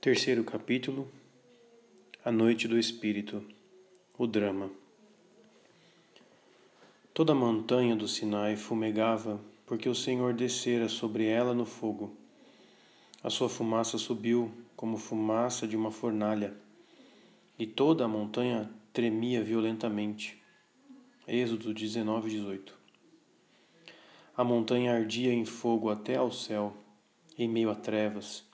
[0.00, 1.06] Terceiro capítulo
[2.24, 3.44] A Noite do Espírito
[4.16, 4.70] O Drama
[7.12, 12.16] Toda a montanha do Sinai fumegava, porque o Senhor descera sobre ela no fogo.
[13.22, 16.54] A sua fumaça subiu como fumaça de uma fornalha,
[17.58, 20.42] e toda a montanha tremia violentamente.
[21.28, 22.74] Êxodo 19, 18
[24.34, 26.74] A montanha ardia em fogo até ao céu,
[27.36, 28.48] em meio a trevas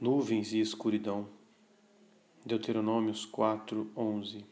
[0.00, 1.28] nuvens e escuridão.
[2.46, 4.44] Deuteronômios 4, 11.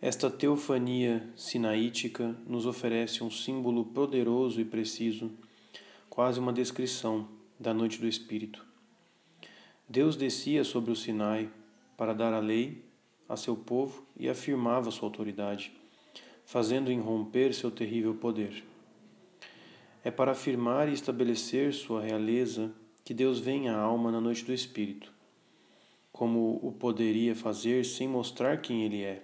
[0.00, 5.30] Esta teofania sinaítica nos oferece um símbolo poderoso e preciso,
[6.08, 7.28] quase uma descrição
[7.60, 8.64] da noite do Espírito.
[9.86, 11.50] Deus descia sobre o Sinai
[11.94, 12.82] para dar a lei
[13.28, 15.72] a seu povo e afirmava sua autoridade,
[16.46, 18.64] fazendo irromper seu terrível poder.
[20.02, 22.72] É para afirmar e estabelecer sua realeza
[23.04, 25.12] que Deus vem à alma na noite do Espírito,
[26.12, 29.22] como o poderia fazer sem mostrar quem Ele é.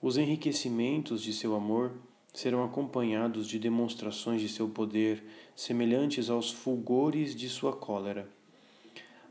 [0.00, 1.92] Os enriquecimentos de seu amor
[2.32, 5.22] serão acompanhados de demonstrações de seu poder
[5.54, 8.28] semelhantes aos fulgores de sua cólera.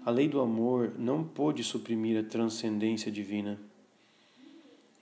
[0.05, 3.59] A lei do amor não pôde suprimir a transcendência divina.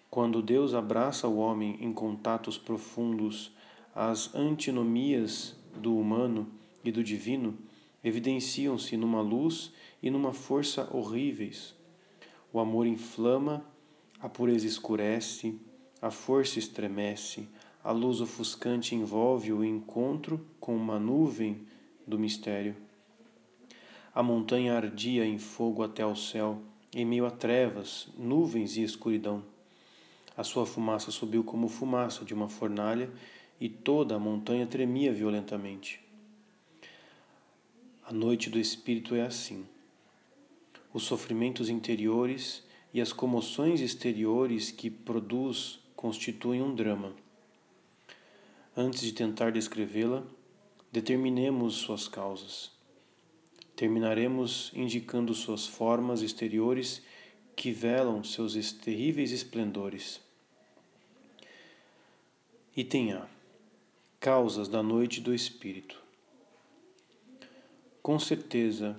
[0.09, 3.52] Quando Deus abraça o homem em contatos profundos,
[3.94, 6.48] as antinomias do humano
[6.84, 7.58] e do divino
[8.03, 11.76] evidenciam-se numa luz e numa força horríveis.
[12.52, 13.66] O amor inflama,
[14.20, 15.59] a pureza escurece,
[16.02, 17.48] a força estremece,
[17.84, 21.66] a luz ofuscante envolve o encontro com uma nuvem
[22.06, 22.76] do mistério.
[24.14, 26.61] A montanha ardia em fogo até ao céu,
[26.94, 29.44] em meio a trevas, nuvens e escuridão.
[30.36, 33.11] A sua fumaça subiu como fumaça de uma fornalha
[33.59, 36.07] e toda a montanha tremia violentamente.
[38.10, 39.66] A noite do espírito é assim.
[40.94, 42.64] Os sofrimentos interiores
[42.94, 47.14] e as comoções exteriores que produz constituem um drama.
[48.78, 50.23] Antes de tentar descrevê-la,
[50.90, 52.72] determinemos suas causas.
[53.76, 57.02] Terminaremos indicando suas formas exteriores
[57.58, 60.22] que velam seus terríveis esplendores.
[62.73, 63.28] Item A.
[64.17, 66.07] Causas da noite do espírito.
[68.08, 68.95] Com certeza,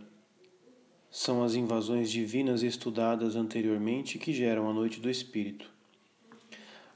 [1.11, 5.71] são as invasões divinas estudadas anteriormente que geram a noite do Espírito.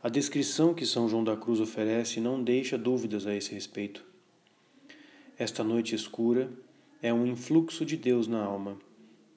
[0.03, 4.05] A descrição que São João da Cruz oferece não deixa dúvidas a esse respeito.
[5.39, 6.53] Esta noite escura
[7.01, 8.77] é um influxo de Deus na alma,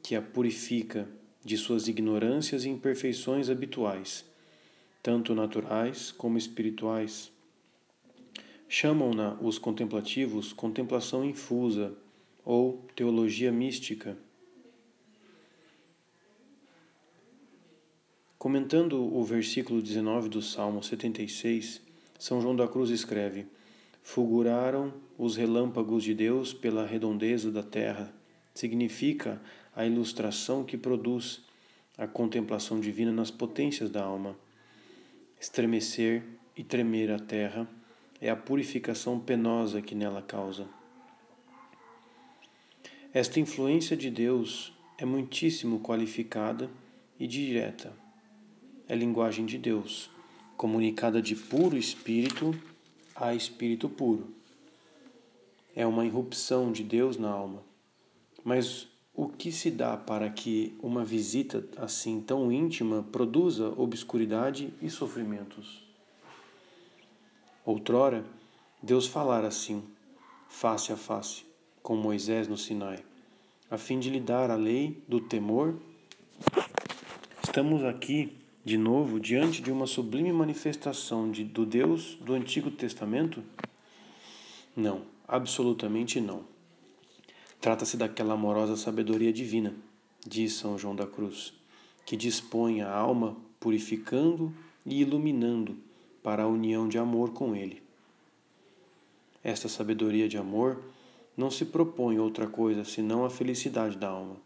[0.04, 1.08] que a purifica
[1.46, 4.26] de suas ignorâncias e imperfeições habituais,
[5.02, 7.32] tanto naturais como espirituais.
[8.68, 11.96] Chamam-na os contemplativos contemplação infusa
[12.46, 14.16] ou teologia mística.
[18.38, 21.82] Comentando o versículo 19 do Salmo 76,
[22.20, 23.48] São João da Cruz escreve:
[24.04, 28.14] Fulguraram os relâmpagos de Deus pela redondeza da terra.
[28.54, 29.42] Significa
[29.76, 31.42] a ilustração que produz
[31.98, 34.38] a contemplação divina nas potências da alma.
[35.42, 36.24] Estremecer
[36.56, 37.68] e tremer a terra
[38.22, 40.68] é a purificação penosa que nela causa.
[43.16, 46.70] Esta influência de Deus é muitíssimo qualificada
[47.18, 47.94] e direta.
[48.90, 50.10] É linguagem de Deus,
[50.58, 52.54] comunicada de puro espírito
[53.16, 54.36] a espírito puro.
[55.74, 57.64] É uma irrupção de Deus na alma.
[58.44, 64.90] Mas o que se dá para que uma visita assim tão íntima produza obscuridade e
[64.90, 65.88] sofrimentos?
[67.66, 68.26] Outrora,
[68.84, 69.86] Deus falara assim,
[70.50, 71.45] face a face
[71.86, 72.98] com Moisés no Sinai,
[73.70, 75.76] a fim de lhe dar a lei do temor?
[77.44, 78.36] Estamos aqui,
[78.66, 83.44] de novo, diante de uma sublime manifestação de, do Deus do Antigo Testamento?
[84.76, 86.44] Não, absolutamente não.
[87.62, 89.72] Trata-se daquela amorosa sabedoria divina,
[90.26, 91.54] diz São João da Cruz,
[92.04, 94.52] que dispõe a alma purificando
[94.84, 95.78] e iluminando
[96.24, 97.84] para a união de amor com Ele.
[99.44, 100.95] Esta sabedoria de amor
[101.36, 104.38] não se propõe outra coisa senão a felicidade da alma.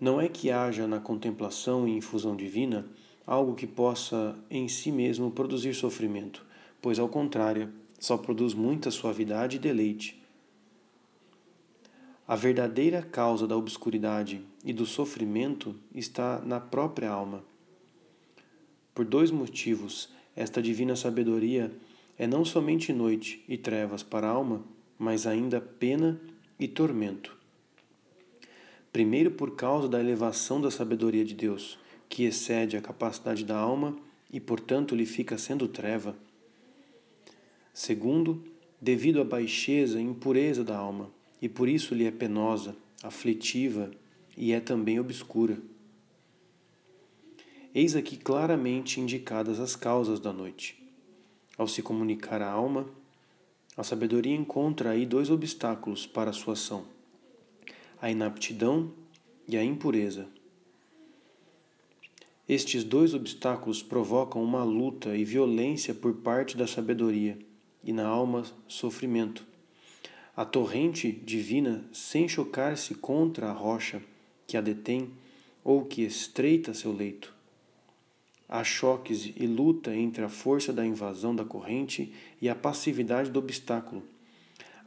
[0.00, 2.86] Não é que haja na contemplação e infusão divina
[3.26, 6.44] algo que possa em si mesmo produzir sofrimento,
[6.80, 10.20] pois ao contrário, só produz muita suavidade e deleite.
[12.26, 17.44] A verdadeira causa da obscuridade e do sofrimento está na própria alma.
[18.94, 21.70] Por dois motivos, esta divina sabedoria
[22.18, 24.62] é não somente noite e trevas para a alma,
[25.00, 26.20] mas ainda pena
[26.60, 27.40] e tormento,
[28.92, 33.96] Primeiro, por causa da elevação da sabedoria de Deus, que excede a capacidade da alma
[34.32, 36.16] e, portanto, lhe fica sendo treva.
[37.72, 38.42] Segundo,
[38.80, 41.08] devido à baixeza e impureza da alma,
[41.40, 43.92] e por isso lhe é penosa, aflitiva
[44.36, 45.56] e é também obscura.
[47.72, 50.82] Eis aqui claramente indicadas as causas da noite.
[51.56, 52.90] Ao se comunicar à alma,
[53.80, 56.84] a sabedoria encontra aí dois obstáculos para a sua ação:
[58.00, 58.92] a inaptidão
[59.48, 60.28] e a impureza.
[62.46, 67.38] Estes dois obstáculos provocam uma luta e violência por parte da sabedoria,
[67.82, 69.46] e na alma sofrimento.
[70.36, 74.02] A torrente divina, sem chocar-se contra a rocha
[74.46, 75.10] que a detém
[75.64, 77.32] ou que estreita seu leito,
[78.52, 82.12] Há choques e luta entre a força da invasão da corrente
[82.42, 84.02] e a passividade do obstáculo.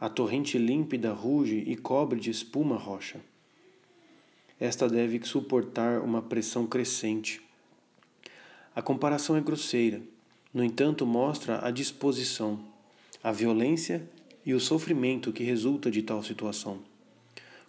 [0.01, 3.21] A torrente límpida ruge e cobre de espuma a rocha.
[4.59, 7.41] Esta deve suportar uma pressão crescente.
[8.75, 10.01] A comparação é grosseira,
[10.53, 12.59] no entanto, mostra a disposição,
[13.23, 14.05] a violência
[14.45, 16.79] e o sofrimento que resulta de tal situação.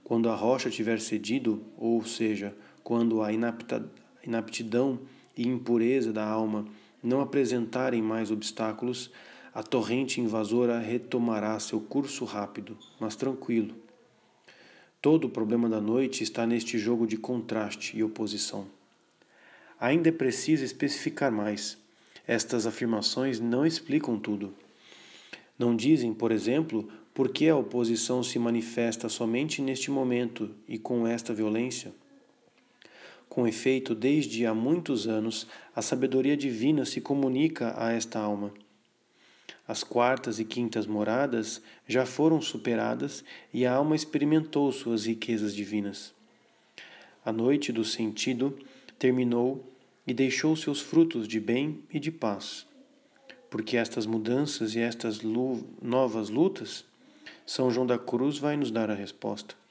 [0.02, 2.52] Quando a rocha tiver cedido, ou seja,
[2.82, 4.98] quando a inaptidão
[5.36, 6.66] e impureza da alma
[7.02, 9.10] não apresentarem mais obstáculos,
[9.52, 13.74] a torrente invasora retomará seu curso rápido, mas tranquilo.
[15.00, 18.66] Todo o problema da noite está neste jogo de contraste e oposição.
[19.78, 21.76] Ainda é preciso especificar mais.
[22.26, 24.54] Estas afirmações não explicam tudo.
[25.58, 31.06] Não dizem, por exemplo, por que a oposição se manifesta somente neste momento e com
[31.06, 31.92] esta violência.
[33.34, 38.54] Com efeito, desde há muitos anos, a sabedoria divina se comunica a esta alma.
[39.66, 46.14] As quartas e quintas moradas já foram superadas e a alma experimentou suas riquezas divinas.
[47.24, 48.56] A noite do sentido
[49.00, 49.68] terminou
[50.06, 52.64] e deixou seus frutos de bem e de paz.
[53.50, 55.22] Porque estas mudanças e estas
[55.82, 56.84] novas lutas,
[57.44, 59.63] São João da Cruz vai nos dar a resposta.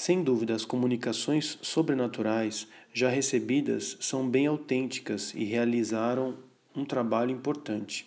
[0.00, 6.38] Sem dúvida, as comunicações sobrenaturais já recebidas são bem autênticas e realizaram
[6.74, 8.06] um trabalho importante.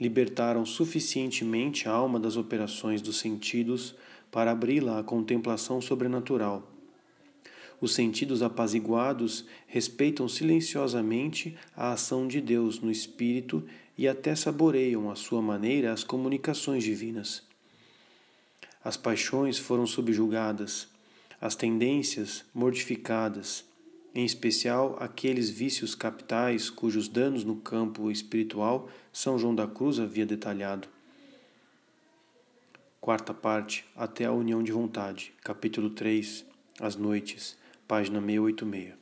[0.00, 3.94] Libertaram suficientemente a alma das operações dos sentidos
[4.32, 6.68] para abri-la à contemplação sobrenatural.
[7.80, 13.62] Os sentidos apaziguados respeitam silenciosamente a ação de Deus no espírito
[13.96, 17.44] e até saboreiam à sua maneira as comunicações divinas.
[18.82, 20.95] As paixões foram subjugadas,
[21.40, 23.64] as tendências mortificadas,
[24.14, 30.24] em especial aqueles vícios capitais cujos danos no campo espiritual São João da Cruz havia
[30.24, 30.88] detalhado.
[33.00, 36.44] Quarta parte, até a união de vontade, capítulo 3,
[36.80, 37.56] As Noites,
[37.86, 38.94] página 686.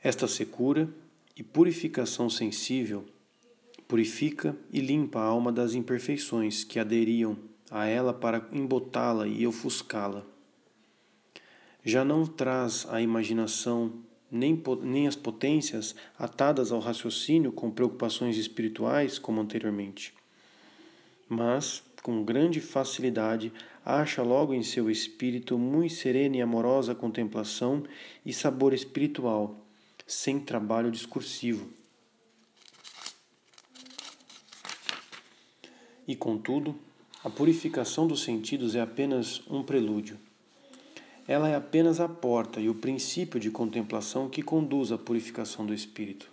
[0.00, 0.88] Esta secura
[1.36, 3.04] e purificação sensível
[3.88, 7.36] purifica e limpa a alma das imperfeições que aderiam
[7.70, 10.24] a ela para embotá-la e ofuscá-la.
[11.84, 13.92] Já não traz a imaginação
[14.30, 20.14] nem, nem as potências atadas ao raciocínio com preocupações espirituais como anteriormente,
[21.28, 23.52] mas, com grande facilidade,
[23.84, 27.84] acha logo em seu espírito muito serena e amorosa contemplação
[28.24, 29.64] e sabor espiritual,
[30.06, 31.70] sem trabalho discursivo.
[36.06, 36.74] E contudo,
[37.24, 40.16] a purificação dos sentidos é apenas um prelúdio.
[41.26, 45.74] Ela é apenas a porta e o princípio de contemplação que conduz à purificação do
[45.74, 46.30] espírito.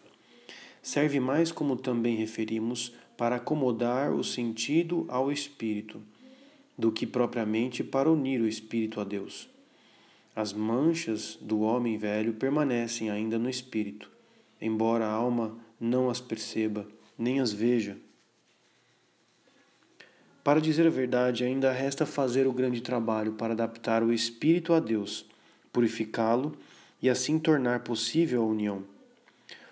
[0.84, 6.00] Serve mais, como também referimos, para acomodar o sentido ao espírito,
[6.78, 9.50] do que propriamente para unir o espírito a Deus.
[10.36, 14.12] As manchas do homem velho permanecem ainda no espírito,
[14.62, 16.88] embora a alma não as perceba,
[17.18, 17.98] nem as veja
[20.46, 24.80] para dizer a verdade, ainda resta fazer o grande trabalho para adaptar o espírito a
[24.80, 25.26] Deus,
[25.74, 26.56] purificá-lo
[27.02, 28.84] e assim tornar possível a união.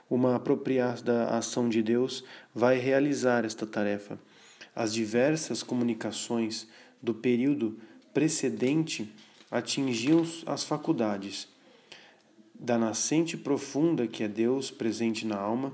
[0.10, 2.24] Uma apropriada ação de Deus
[2.56, 4.18] vai realizar esta tarefa.
[4.76, 6.68] As diversas comunicações
[7.00, 7.78] do período
[8.12, 9.14] precedente
[9.52, 11.48] atingiam as faculdades
[12.56, 15.72] da nascente profunda que é Deus presente na alma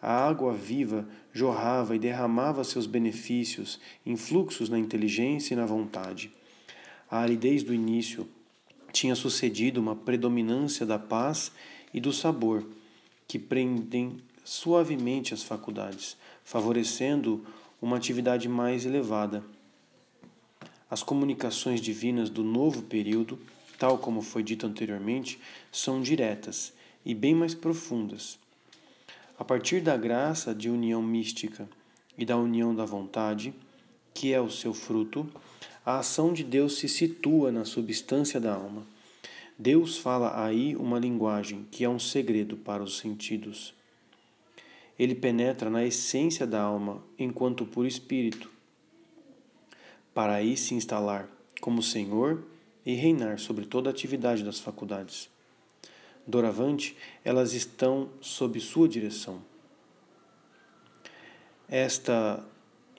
[0.00, 1.06] a água viva
[1.38, 6.32] jorrava e derramava seus benefícios em fluxos na inteligência e na vontade.
[7.08, 8.28] A aridez do início
[8.92, 11.52] tinha sucedido uma predominância da paz
[11.94, 12.66] e do sabor,
[13.28, 17.46] que prendem suavemente as faculdades, favorecendo
[17.80, 19.44] uma atividade mais elevada.
[20.90, 23.38] As comunicações divinas do novo período,
[23.78, 25.38] tal como foi dito anteriormente,
[25.70, 26.72] são diretas
[27.04, 28.40] e bem mais profundas.
[29.38, 31.68] A partir da graça de união mística
[32.16, 33.54] e da união da vontade,
[34.12, 35.30] que é o seu fruto,
[35.86, 38.86] a ação de Deus se situa na substância da alma.
[39.58, 43.74] Deus fala aí uma linguagem que é um segredo para os sentidos.
[44.98, 48.50] Ele penetra na essência da alma enquanto puro espírito
[50.18, 51.28] para aí se instalar
[51.60, 52.42] como Senhor
[52.84, 55.30] e reinar sobre toda a atividade das faculdades.
[56.28, 56.94] Doravante,
[57.24, 59.40] elas estão sob sua direção.
[61.66, 62.44] Esta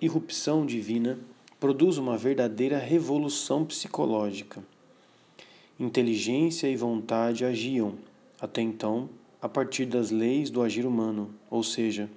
[0.02, 1.20] irrupção divina
[1.60, 4.64] produz uma verdadeira revolução psicológica.
[5.80, 8.00] Inteligência e vontade agiam,
[8.42, 9.08] até então,
[9.40, 12.10] a partir das leis do agir humano, ou seja,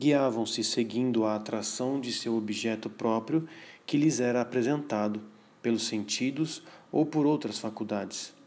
[0.00, 3.46] guiavam-se seguindo a atração de seu objeto próprio
[3.84, 5.20] que lhes era apresentado
[5.60, 8.37] pelos sentidos ou por outras faculdades.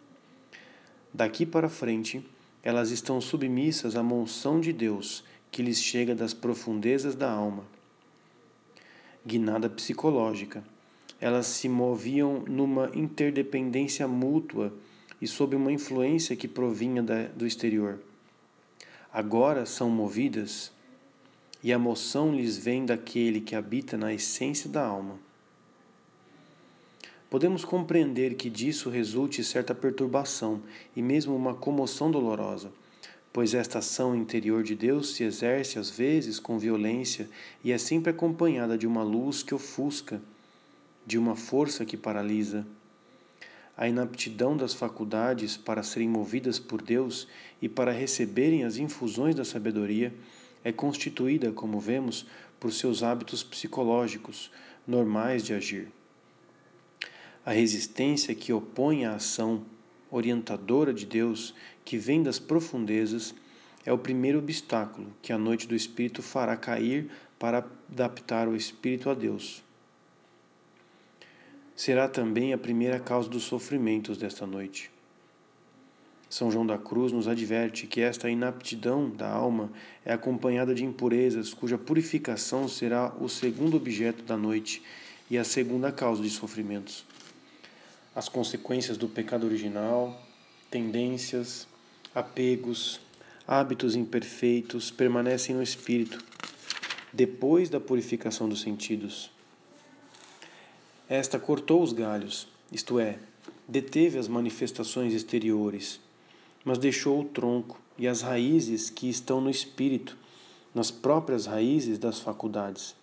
[1.14, 2.26] Daqui para frente,
[2.64, 7.66] elas estão submissas à monção de Deus que lhes chega das profundezas da alma.
[9.26, 10.64] Guinada psicológica,
[11.20, 14.74] elas se moviam numa interdependência mútua
[15.22, 18.00] e sob uma influência que provinha da, do exterior.
[19.14, 20.72] Agora são movidas
[21.62, 25.20] e a moção lhes vem daquele que habita na essência da alma.
[27.32, 30.62] Podemos compreender que disso resulte certa perturbação
[30.94, 32.74] e mesmo uma comoção dolorosa,
[33.32, 37.30] pois esta ação interior de Deus se exerce às vezes com violência
[37.64, 40.22] e é sempre acompanhada de uma luz que ofusca,
[41.06, 42.68] de uma força que paralisa.
[43.78, 47.30] A inaptidão das faculdades para serem movidas por Deus
[47.62, 50.14] e para receberem as infusões da sabedoria
[50.66, 52.26] é constituída, como vemos,
[52.60, 54.52] por seus hábitos psicológicos
[54.86, 55.88] normais de agir.
[57.44, 59.66] A resistência que opõe à ação
[60.12, 63.34] orientadora de Deus, que vem das profundezas,
[63.84, 69.10] é o primeiro obstáculo que a noite do Espírito fará cair para adaptar o Espírito
[69.10, 69.64] a Deus.
[71.76, 74.92] Será também a primeira causa dos sofrimentos desta noite.
[76.30, 79.72] São João da Cruz nos adverte que esta inaptidão da alma
[80.06, 84.84] é acompanhada de impurezas, cuja purificação será o segundo objeto da noite
[85.30, 87.04] e a segunda causa de sofrimentos
[88.16, 90.22] as consequências do pecado original,
[90.70, 91.68] tendências,
[92.14, 93.00] apegos,
[93.48, 96.24] hábitos imperfeitos permanecem no espírito
[97.14, 99.32] depois da purificação dos sentidos.
[101.10, 103.20] Esta cortou os galhos, isto é,
[103.68, 106.00] deteve as manifestações exteriores,
[106.64, 110.18] mas deixou o tronco e as raízes que estão no espírito,
[110.74, 112.96] nas próprias raízes das faculdades.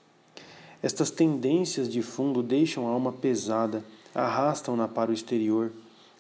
[0.83, 3.85] Estas tendências de fundo deixam a alma pesada
[4.19, 5.71] arrastam-na para o exterior,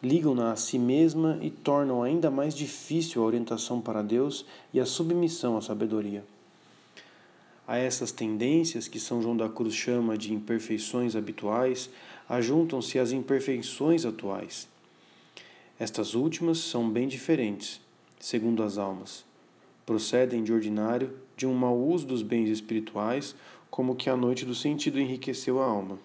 [0.02, 4.86] ligam-na a si mesma e tornam ainda mais difícil a orientação para Deus e a
[4.86, 6.24] submissão à sabedoria.
[7.66, 11.90] A essas tendências, que São João da Cruz chama de imperfeições habituais,
[12.28, 14.68] ajuntam-se as imperfeições atuais.
[15.78, 17.80] Estas últimas são bem diferentes,
[18.18, 19.24] segundo as almas.
[19.84, 23.34] Procedem de ordinário de um mau uso dos bens espirituais,
[23.70, 25.98] como que a noite do sentido enriqueceu a alma.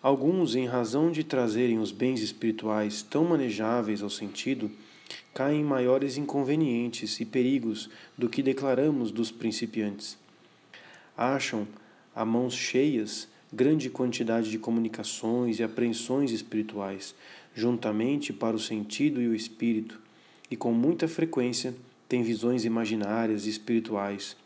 [0.00, 4.70] Alguns, em razão de trazerem os bens espirituais tão manejáveis ao sentido,
[5.34, 10.16] caem em maiores inconvenientes e perigos do que declaramos dos principiantes.
[11.16, 11.66] Acham,
[12.14, 17.14] a mãos cheias, grande quantidade de comunicações e apreensões espirituais,
[17.54, 20.00] juntamente para o sentido e o espírito,
[20.50, 21.74] e com muita frequência
[22.08, 24.36] têm visões imaginárias e espirituais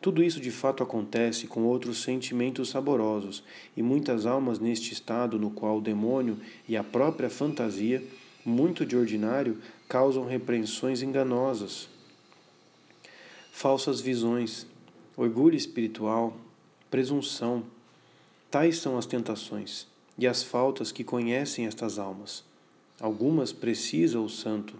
[0.00, 3.44] tudo isso de fato acontece com outros sentimentos saborosos,
[3.76, 8.02] e muitas almas neste estado no qual o demônio e a própria fantasia,
[8.44, 11.86] muito de ordinário, causam repreensões enganosas.
[13.52, 14.66] Falsas visões,
[15.14, 16.34] orgulho espiritual,
[16.90, 17.62] presunção,
[18.50, 22.42] tais são as tentações e as faltas que conhecem estas almas.
[22.98, 24.74] Algumas precisa o santo.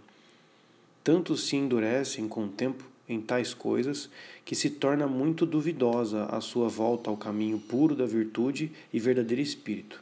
[1.04, 4.08] Tanto se endurecem com o tempo em tais coisas
[4.44, 9.42] que se torna muito duvidosa a sua volta ao caminho puro da virtude e verdadeiro
[9.42, 10.00] espírito.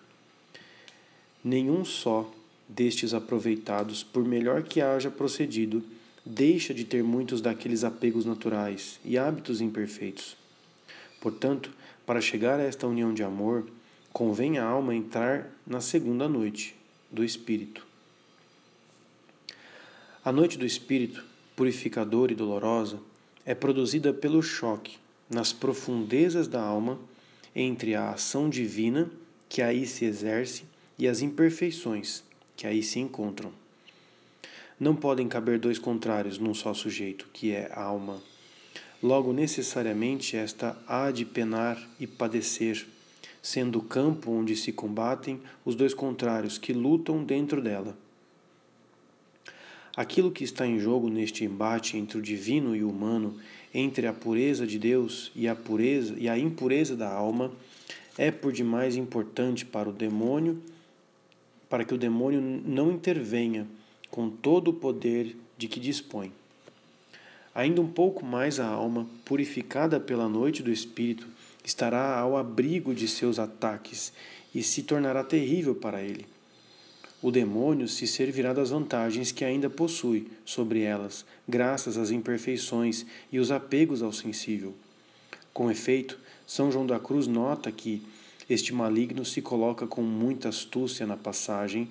[1.42, 2.30] Nenhum só
[2.68, 5.82] destes aproveitados, por melhor que haja procedido,
[6.24, 10.36] deixa de ter muitos daqueles apegos naturais e hábitos imperfeitos.
[11.20, 11.72] Portanto,
[12.04, 13.66] para chegar a esta união de amor,
[14.12, 16.76] convém a alma entrar na segunda noite
[17.10, 17.86] do Espírito.
[20.24, 21.24] A noite do Espírito
[21.58, 23.00] purificadora e dolorosa
[23.44, 24.96] é produzida pelo choque
[25.28, 27.00] nas profundezas da alma
[27.52, 29.10] entre a ação divina
[29.48, 30.62] que aí se exerce
[30.96, 32.22] e as imperfeições
[32.56, 33.50] que aí se encontram.
[34.78, 38.22] Não podem caber dois contrários num só sujeito, que é a alma.
[39.02, 42.86] Logo, necessariamente, esta há de penar e padecer,
[43.42, 47.96] sendo o campo onde se combatem os dois contrários que lutam dentro dela.
[49.98, 53.34] Aquilo que está em jogo neste embate entre o divino e o humano,
[53.74, 57.50] entre a pureza de Deus e a pureza e a impureza da alma,
[58.16, 60.62] é por demais importante para o demônio,
[61.68, 63.66] para que o demônio não intervenha
[64.08, 66.32] com todo o poder de que dispõe.
[67.52, 71.26] Ainda um pouco mais a alma, purificada pela noite do espírito,
[71.64, 74.12] estará ao abrigo de seus ataques
[74.54, 76.37] e se tornará terrível para ele
[77.20, 83.38] o demônio se servirá das vantagens que ainda possui sobre elas, graças às imperfeições e
[83.38, 84.74] os apegos ao sensível.
[85.52, 88.02] Com efeito, São João da Cruz nota que
[88.48, 91.88] este maligno se coloca com muita astúcia na passagem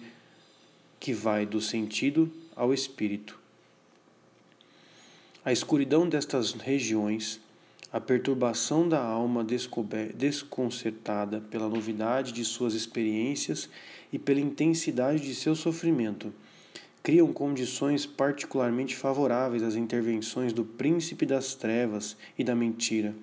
[1.00, 3.38] que vai do sentido ao espírito.
[5.44, 7.40] A escuridão destas regiões
[7.92, 9.46] a perturbação da alma
[10.14, 13.70] desconcertada pela novidade de suas experiências
[14.12, 16.34] e pela intensidade de seu sofrimento
[17.08, 23.16] criam condições particularmente favoráveis às intervenções do príncipe das trevas e da mentira.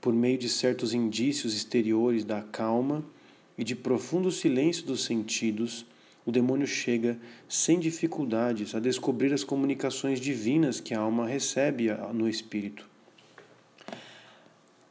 [0.00, 3.04] Por meio de certos indícios exteriores da calma
[3.58, 5.84] e de profundo silêncio dos sentidos,
[6.24, 12.26] o demônio chega sem dificuldades a descobrir as comunicações divinas que a alma recebe no
[12.26, 12.88] espírito.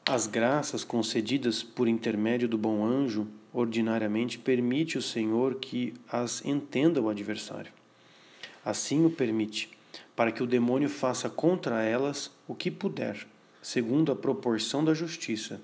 [0.06, 7.02] As graças concedidas por intermédio do bom anjo ordinariamente permite o Senhor que as entenda
[7.02, 7.72] o adversário.
[8.64, 9.70] Assim o permite,
[10.16, 13.28] para que o demônio faça contra elas o que puder,
[13.62, 15.60] segundo a proporção da justiça,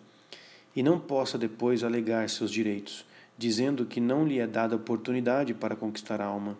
[0.76, 3.06] e não possa depois alegar seus direitos,
[3.38, 6.58] dizendo que não lhe é dada oportunidade para conquistar a alma,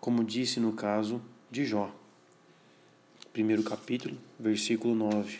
[0.00, 1.90] como disse no caso de Jó.
[3.32, 5.38] Primeiro capítulo, versículo 9.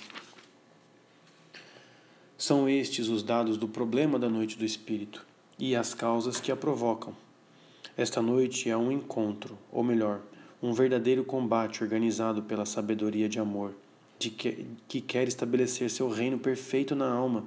[2.39, 5.25] São estes os dados do problema da noite do espírito
[5.59, 7.17] e as causas que a provocam.
[7.97, 10.21] Esta noite é um encontro, ou melhor,
[10.63, 13.75] um verdadeiro combate organizado pela sabedoria de amor,
[14.19, 17.43] de que, que quer estabelecer seu reino perfeito na alma,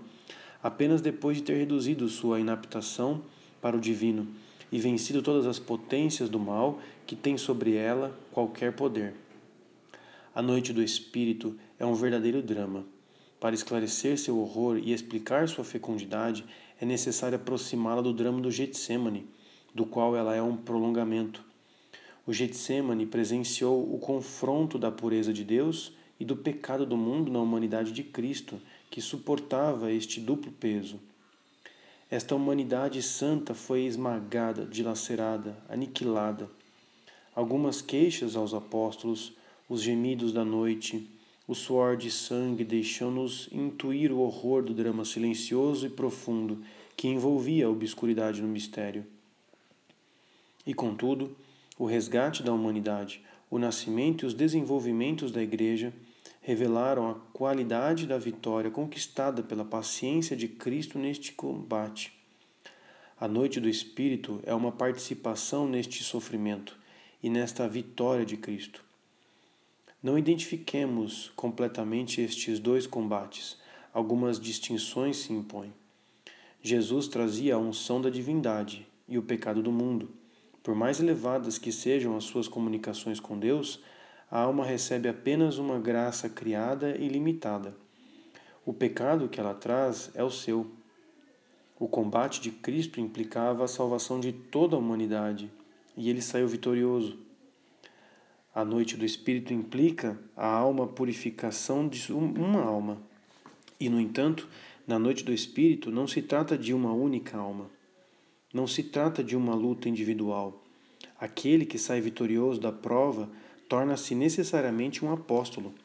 [0.63, 3.21] apenas depois de ter reduzido sua inaptação
[3.61, 4.27] para o divino
[4.71, 9.13] e vencido todas as potências do mal que tem sobre ela qualquer poder.
[10.33, 12.83] A noite do espírito é um verdadeiro drama
[13.39, 16.45] para esclarecer seu horror e explicar sua fecundidade,
[16.79, 19.25] é necessário aproximá-la do drama do Getsemane,
[19.73, 21.43] do qual ela é um prolongamento.
[22.25, 27.39] O Getsemane presenciou o confronto da pureza de Deus e do pecado do mundo na
[27.39, 28.59] humanidade de Cristo,
[28.91, 30.99] que suportava este duplo peso.
[32.11, 36.49] Esta humanidade santa foi esmagada, dilacerada, aniquilada.
[37.35, 39.33] Algumas queixas aos apóstolos,
[39.69, 41.07] os gemidos da noite,
[41.49, 46.63] o suor de sangue deixou-nos intuir o horror do drama silencioso e profundo
[46.95, 49.03] que envolvia a obscuridade no mistério.
[50.63, 51.35] E contudo,
[51.75, 55.91] o resgate da humanidade, o nascimento e os desenvolvimentos da Igreja
[56.39, 62.13] revelaram a qualidade da vitória conquistada pela paciência de Cristo neste combate.
[63.19, 66.77] A noite do Espírito é uma participação neste sofrimento
[67.23, 68.87] e nesta vitória de Cristo.
[70.01, 73.57] Não identifiquemos completamente estes dois combates,
[73.93, 75.73] algumas distinções se impõem.
[76.61, 80.09] Jesus trazia a unção da divindade e o pecado do mundo.
[80.63, 83.81] Por mais elevadas que sejam as suas comunicações com Deus,
[84.31, 87.75] a alma recebe apenas uma graça criada e limitada.
[88.65, 90.71] O pecado que ela traz é o seu.
[91.77, 95.51] O combate de Cristo implicava a salvação de toda a humanidade,
[95.97, 97.27] e ele saiu vitorioso.
[98.53, 102.97] A noite do Espírito implica a alma purificação de uma alma.
[103.79, 104.47] E, no entanto,
[104.87, 107.69] na noite do Espírito não se trata de uma única alma.
[108.51, 110.63] Não se trata de uma luta individual.
[111.19, 113.29] Aquele que sai vitorioso da prova
[113.67, 115.75] torna-se necessariamente um apóstolo,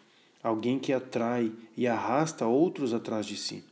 [0.42, 3.62] alguém que atrai e arrasta outros atrás de si.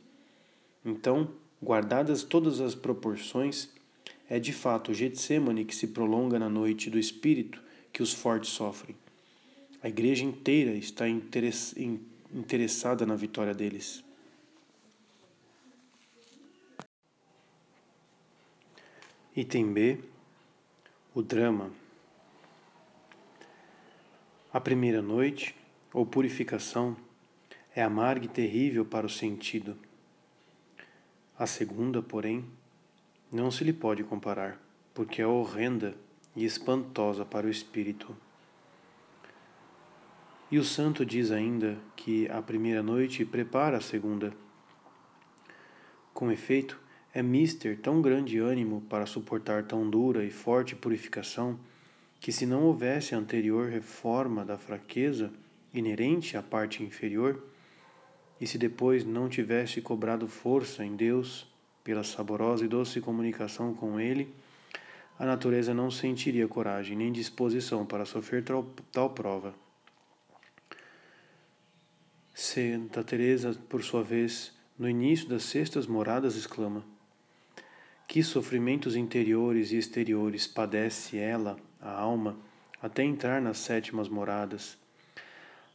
[0.85, 1.29] Então,
[1.61, 3.69] guardadas todas as proporções,
[4.29, 7.62] é de fato o Getsemane que se prolonga na noite do Espírito
[7.93, 8.97] que os fortes sofrem.
[9.81, 14.03] A igreja inteira está interessada na vitória deles.
[19.35, 19.99] Item B:
[21.13, 21.71] o drama.
[24.51, 25.55] A primeira noite,
[25.91, 26.95] ou purificação,
[27.75, 29.77] é amarga e terrível para o sentido.
[31.37, 32.45] A segunda, porém,
[33.31, 34.61] não se lhe pode comparar,
[34.93, 35.95] porque é horrenda
[36.35, 38.15] e espantosa para o espírito.
[40.51, 44.33] E o santo diz ainda que a primeira noite prepara a segunda.
[46.13, 46.79] Com efeito,
[47.13, 51.59] é mister tão grande ânimo para suportar tão dura e forte purificação
[52.19, 55.31] que, se não houvesse anterior reforma da fraqueza
[55.73, 57.43] inerente à parte inferior,
[58.39, 61.47] e se depois não tivesse cobrado força em Deus
[61.83, 64.33] pela saborosa e doce comunicação com Ele,
[65.23, 69.55] a natureza não sentiria coragem nem disposição para sofrer tal, tal prova.
[72.33, 76.83] Santa Teresa, por sua vez, no início das sextas moradas, exclama:
[78.05, 82.35] Que sofrimentos interiores e exteriores padece ela, a alma,
[82.81, 84.77] até entrar nas sétimas moradas.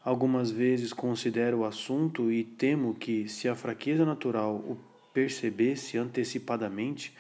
[0.05, 4.79] Algumas vezes considero o assunto e temo que, se a fraqueza natural o
[5.15, 7.17] percebesse antecipadamente,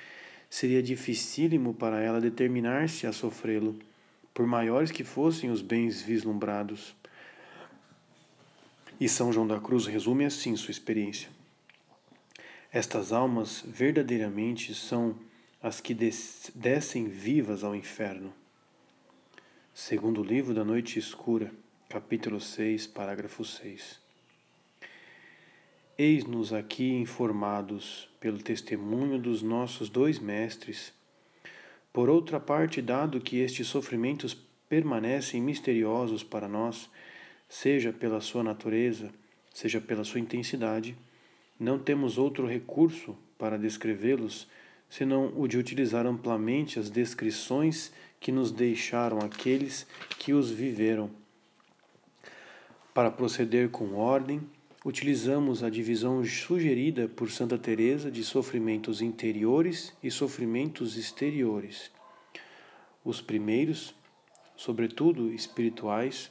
[0.48, 3.78] seria dificílimo para ela determinar-se a sofrê-lo,
[4.32, 6.94] por maiores que fossem os bens vislumbrados.
[9.00, 11.28] E São João da Cruz resume assim sua experiência.
[12.72, 15.16] Estas almas verdadeiramente são
[15.62, 18.32] as que descem vivas ao inferno.
[19.74, 21.52] Segundo o livro da Noite Escura,
[21.88, 24.07] capítulo 6, parágrafo 6.
[26.00, 30.92] Eis-nos aqui informados pelo testemunho dos nossos dois mestres.
[31.92, 34.32] Por outra parte, dado que estes sofrimentos
[34.68, 36.88] permanecem misteriosos para nós,
[37.48, 39.10] seja pela sua natureza,
[39.52, 40.96] seja pela sua intensidade,
[41.58, 44.46] não temos outro recurso para descrevê-los
[44.88, 49.84] senão o de utilizar amplamente as descrições que nos deixaram aqueles
[50.16, 51.10] que os viveram.
[52.94, 54.40] Para proceder com ordem,
[54.84, 61.90] utilizamos a divisão sugerida por Santa Teresa de sofrimentos interiores e sofrimentos exteriores.
[63.04, 63.94] Os primeiros,
[64.56, 66.30] sobretudo espirituais,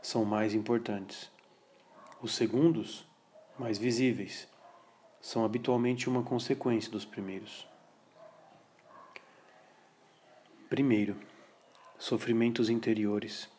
[0.00, 1.30] são mais importantes.
[2.22, 3.06] Os segundos,
[3.58, 4.48] mais visíveis,
[5.20, 7.66] são habitualmente uma consequência dos primeiros.
[10.68, 11.16] Primeiro,
[11.98, 13.53] sofrimentos interiores.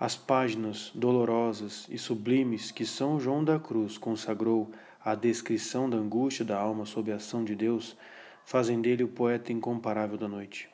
[0.00, 4.70] As páginas dolorosas e sublimes que São João da Cruz consagrou
[5.04, 7.96] à descrição da angústia da alma sob a ação de Deus
[8.44, 10.68] fazem dele o poeta incomparável da noite.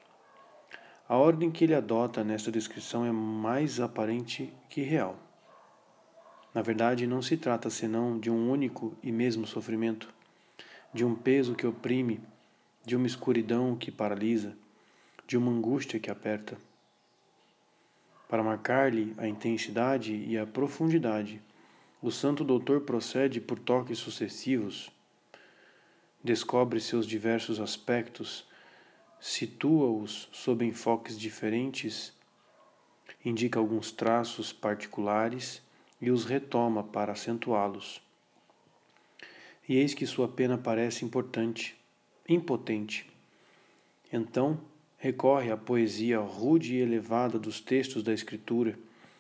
[1.09, 5.17] A ordem que ele adota nesta descrição é mais aparente que real.
[6.55, 10.13] Na verdade, não se trata senão de um único e mesmo sofrimento,
[10.93, 12.21] de um peso que oprime,
[12.85, 14.55] de uma escuridão que paralisa,
[15.27, 16.59] de uma angústia que aperta.
[18.29, 21.43] Para marcar-lhe a intensidade e a profundidade,
[22.01, 24.91] o santo doutor procede por toques sucessivos,
[26.23, 28.47] descobre seus diversos aspectos,
[29.21, 32.13] situa-os sob enfoques diferentes,
[33.25, 35.63] indica alguns traços particulares
[36.01, 38.03] e os retoma para acentuá-los.
[39.67, 41.75] E eis que sua pena parece importante,
[42.29, 43.11] impotente.
[44.13, 44.61] Então,
[45.05, 48.75] recorre à poesia rude e elevada dos textos da Escritura,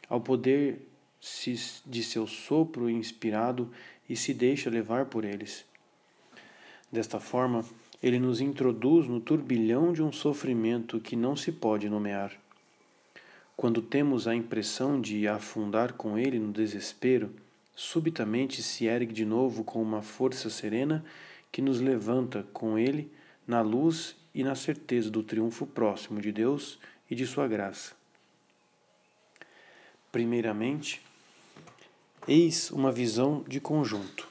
[0.09, 0.79] ao poder
[1.85, 3.70] de seu sopro inspirado
[4.09, 5.62] e se deixa levar por eles.
[6.90, 7.66] Desta forma,
[8.03, 12.33] ele nos introduz no turbilhão de um sofrimento que não se pode nomear.
[13.55, 17.31] Quando temos a impressão de afundar com ele no desespero,
[17.77, 21.05] subitamente se ergue de novo com uma força serena
[21.53, 23.12] que nos levanta com ele
[23.47, 26.79] na luz e na certeza do triunfo próximo de Deus
[27.11, 27.94] e de sua graça.
[30.11, 31.01] Primeiramente,
[32.27, 34.29] eis uma visão de conjunto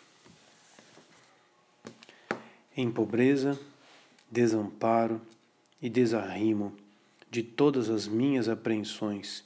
[2.75, 3.59] em pobreza,
[4.31, 5.21] desamparo
[5.81, 6.73] e desarrimo
[7.29, 9.43] de todas as minhas apreensões,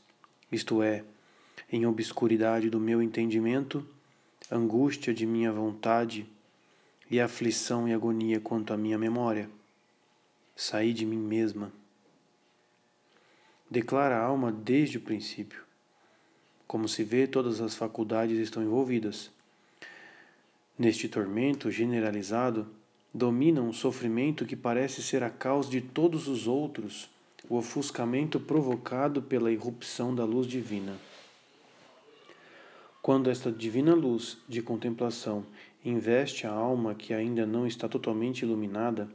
[0.51, 1.03] isto é,
[1.71, 3.85] em obscuridade do meu entendimento,
[4.49, 6.25] angústia de minha vontade
[7.11, 9.49] e aflição e agonia quanto à minha memória.
[10.59, 11.71] Saí de mim mesma.
[13.69, 15.61] Declara a alma desde o princípio.
[16.65, 19.29] Como se vê, todas as faculdades estão envolvidas.
[20.75, 22.67] Neste tormento generalizado,
[23.13, 27.07] domina um sofrimento que parece ser a causa de todos os outros,
[27.47, 30.97] o ofuscamento provocado pela irrupção da luz divina.
[32.99, 35.45] Quando esta divina luz de contemplação
[35.85, 39.07] investe a alma que ainda não está totalmente iluminada,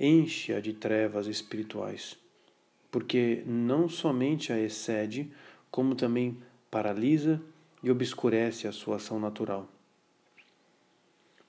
[0.00, 2.16] enche-a de trevas espirituais,
[2.90, 5.30] porque não somente a excede,
[5.70, 6.38] como também
[6.70, 7.40] paralisa
[7.82, 9.68] e obscurece a sua ação natural.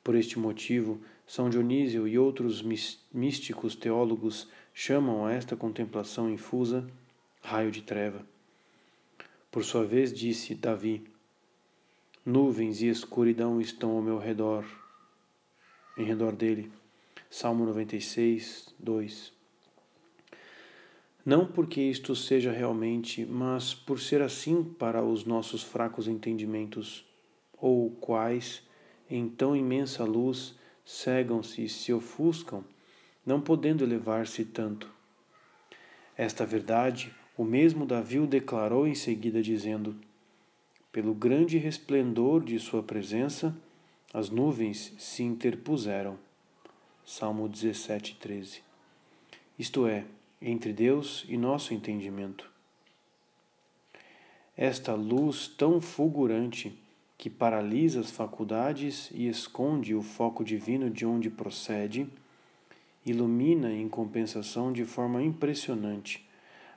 [0.04, 2.62] Por este motivo, São Dionísio e outros
[3.14, 6.86] místicos teólogos chamam a esta contemplação infusa
[7.42, 8.26] raio de treva.
[9.50, 11.04] Por sua vez, disse Davi:
[12.26, 14.66] Nuvens e escuridão estão ao meu redor,
[15.98, 16.72] em redor dele.
[17.34, 19.32] Salmo 96, 2.
[21.26, 27.06] Não porque isto seja realmente, mas por ser assim para os nossos fracos entendimentos,
[27.58, 28.62] ou quais,
[29.10, 32.66] em tão imensa luz, cegam-se e se ofuscam,
[33.26, 34.92] não podendo elevar-se tanto.
[36.18, 39.96] Esta verdade, o mesmo Davi o declarou em seguida, dizendo:
[40.92, 43.56] Pelo grande resplendor de Sua presença,
[44.14, 46.20] as nuvens se interpuseram.
[47.14, 48.64] Salmo 17, 13.
[49.60, 50.06] Isto é,
[50.42, 52.50] entre Deus e nosso entendimento.
[54.56, 56.74] Esta luz tão fulgurante
[57.18, 62.08] que paralisa as faculdades e esconde o foco divino de onde procede,
[63.06, 66.26] ilumina em compensação de forma impressionante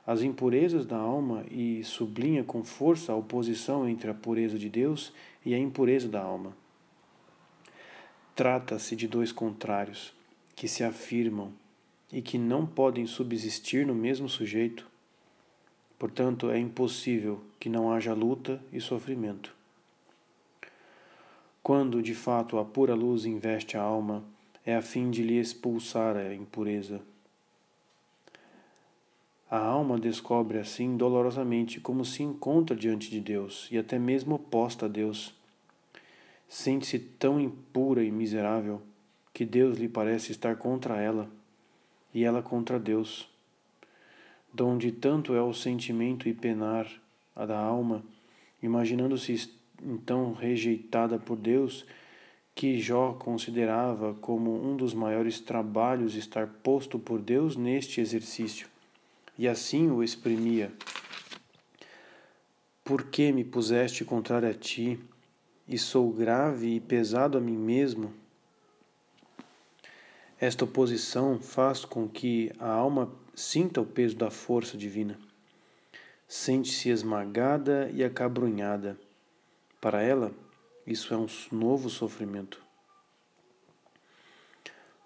[0.04, 5.12] as impurezas da alma e sublinha com força a oposição entre a pureza de Deus
[5.46, 6.56] e a impureza da alma.
[8.34, 10.12] Trata-se de dois contrários
[10.54, 11.52] que se afirmam
[12.12, 14.86] e que não podem subsistir no mesmo sujeito.
[15.98, 19.54] Portanto, é impossível que não haja luta e sofrimento.
[21.62, 24.22] Quando de fato a pura luz investe a alma,
[24.66, 27.00] é a fim de lhe expulsar a impureza.
[29.50, 34.86] A alma descobre assim dolorosamente como se encontra diante de Deus e até mesmo oposta
[34.86, 35.34] a Deus.
[36.48, 38.82] Sente-se tão impura e miserável
[39.34, 41.28] que Deus lhe parece estar contra ela
[42.14, 43.28] e ela contra Deus.
[44.52, 46.88] Donde tanto é o sentimento e penar
[47.34, 48.04] a da alma,
[48.62, 49.50] imaginando-se
[49.82, 51.84] então rejeitada por Deus,
[52.54, 58.68] que Jó considerava como um dos maiores trabalhos estar posto por Deus neste exercício,
[59.36, 60.72] e assim o exprimia.
[62.84, 65.00] Por que me puseste contrário a ti,
[65.66, 68.12] e sou grave e pesado a mim mesmo?
[70.40, 75.18] Esta oposição faz com que a alma sinta o peso da força divina.
[76.26, 78.98] Sente-se esmagada e acabrunhada
[79.80, 80.32] para ela,
[80.86, 82.60] isso é um novo sofrimento.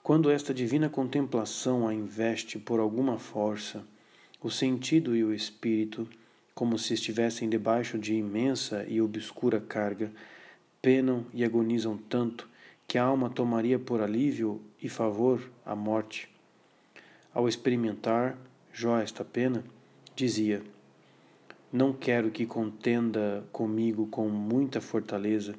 [0.03, 3.85] Quando esta divina contemplação a investe por alguma força,
[4.43, 6.09] o sentido e o espírito,
[6.55, 10.11] como se estivessem debaixo de imensa e obscura carga,
[10.81, 12.49] penam e agonizam tanto
[12.89, 16.29] que a alma tomaria por alívio e favor a morte.
[17.35, 18.39] Ao experimentar
[18.73, 19.63] Jó esta pena,
[20.17, 20.63] dizia:
[21.71, 25.55] não quero que contenda comigo com muita fortaleza,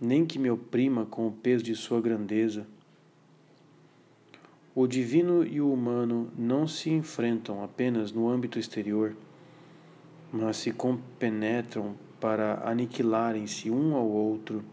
[0.00, 2.66] nem que me oprima com o peso de sua grandeza.
[4.74, 9.14] O divino e o humano não se enfrentam apenas no âmbito exterior,
[10.32, 14.64] mas se compenetram para aniquilarem-se um ao outro,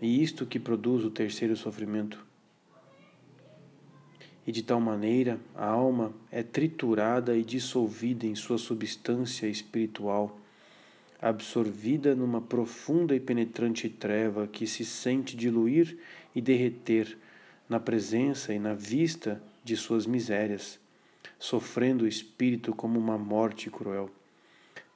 [0.00, 2.30] e isto que produz o terceiro sofrimento
[4.46, 10.38] e de tal maneira a alma é triturada e dissolvida em sua substância espiritual,
[11.20, 15.98] absorvida numa profunda e penetrante treva que se sente diluir
[16.34, 17.16] e derreter
[17.68, 20.80] na presença e na vista de suas misérias,
[21.38, 24.10] sofrendo o espírito como uma morte cruel.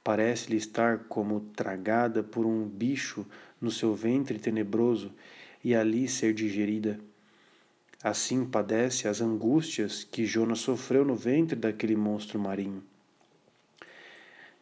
[0.05, 3.25] Parece-lhe estar como tragada por um bicho
[3.59, 5.11] no seu ventre tenebroso
[5.61, 6.97] e ali ser digerida
[8.05, 12.83] Assim padece as angústias que Jonas sofreu no ventre daquele monstro marinho.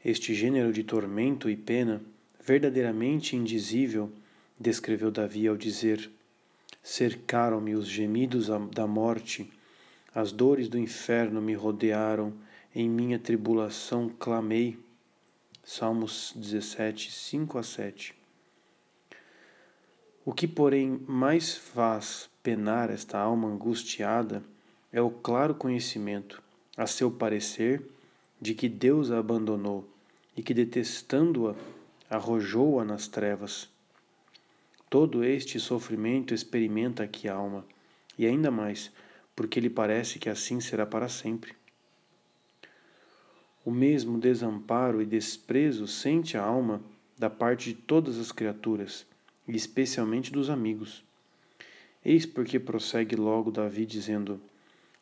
[0.05, 2.01] Este gênero de tormento e pena,
[2.41, 4.09] verdadeiramente indizível,
[4.57, 6.09] descreveu Davi ao dizer:
[6.81, 9.51] Cercaram-me os gemidos da morte,
[10.15, 12.33] as dores do inferno me rodearam,
[12.73, 14.77] em minha tribulação clamei.
[15.65, 18.13] Salmos 17, 5 a 7.
[20.25, 24.43] O que, porém, mais faz penar esta alma angustiada
[24.91, 26.43] é o claro conhecimento,
[26.75, 27.81] a seu parecer,
[28.41, 29.87] de que Deus a abandonou
[30.35, 31.55] e que, detestando-a,
[32.13, 33.69] arrojou-a nas trevas.
[34.89, 37.65] Todo este sofrimento experimenta aqui a alma,
[38.17, 38.91] e ainda mais,
[39.33, 41.55] porque lhe parece que assim será para sempre.
[43.65, 46.81] O mesmo desamparo e desprezo sente a alma
[47.17, 49.05] da parte de todas as criaturas,
[49.47, 51.03] e especialmente dos amigos.
[52.03, 54.41] Eis porque prossegue logo Davi dizendo: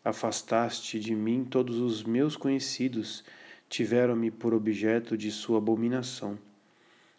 [0.04, 3.24] Afastaste de mim todos os meus conhecidos,
[3.69, 6.38] tiveram-me por objeto de sua abominação.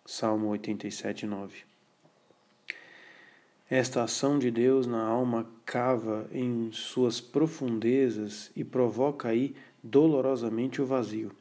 [0.05, 1.73] Salmo 87, 9.
[3.71, 10.87] Esta ação de Deus na alma cava em suas profundezas e provoca aí dolorosamente o
[10.87, 11.33] vazio.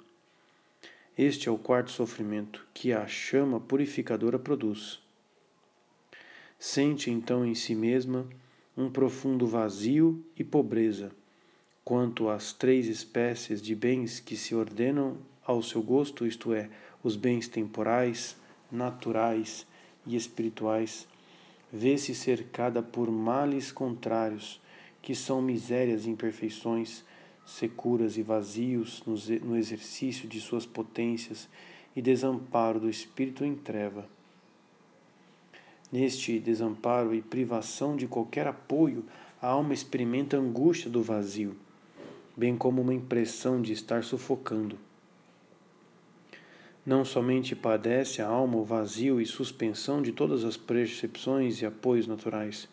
[1.18, 5.00] Este é o quarto sofrimento que a chama purificadora produz.
[6.58, 8.28] Sente então em si mesma
[8.76, 11.12] um profundo vazio e pobreza
[11.84, 16.70] quanto às três espécies de bens que se ordenam ao seu gosto, isto é,
[17.04, 18.38] os bens temporais,
[18.72, 19.66] naturais
[20.06, 21.08] e espirituais,
[21.72, 24.62] vê-se cercada por males contrários,
[25.02, 27.04] que são misérias e imperfeições,
[27.46, 31.50] securas e vazios no exercício de suas potências
[31.96, 34.08] e desamparo do espírito em treva.
[35.92, 39.04] Neste desamparo e privação de qualquer apoio,
[39.42, 41.56] a alma experimenta a angústia do vazio,
[42.38, 44.78] bem como uma impressão de estar sufocando.
[46.86, 52.08] Não somente padece a alma o vazio e suspensão de todas as percepções e apoios
[52.08, 52.70] naturais,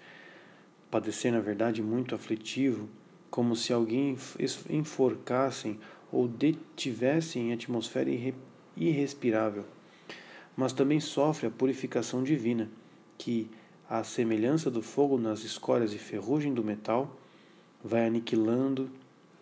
[0.91, 2.89] padecer, na verdade, muito aflitivo,
[3.31, 4.17] como se alguém
[4.71, 5.79] enforcassem
[6.11, 8.11] ou detivessem em atmosfera
[8.77, 9.65] irrespirável,
[10.57, 12.69] mas também sofre a purificação divina
[13.17, 13.51] que,
[13.89, 17.17] à semelhança do fogo nas escórias e ferrugem do metal,
[17.83, 18.91] vai aniquilando,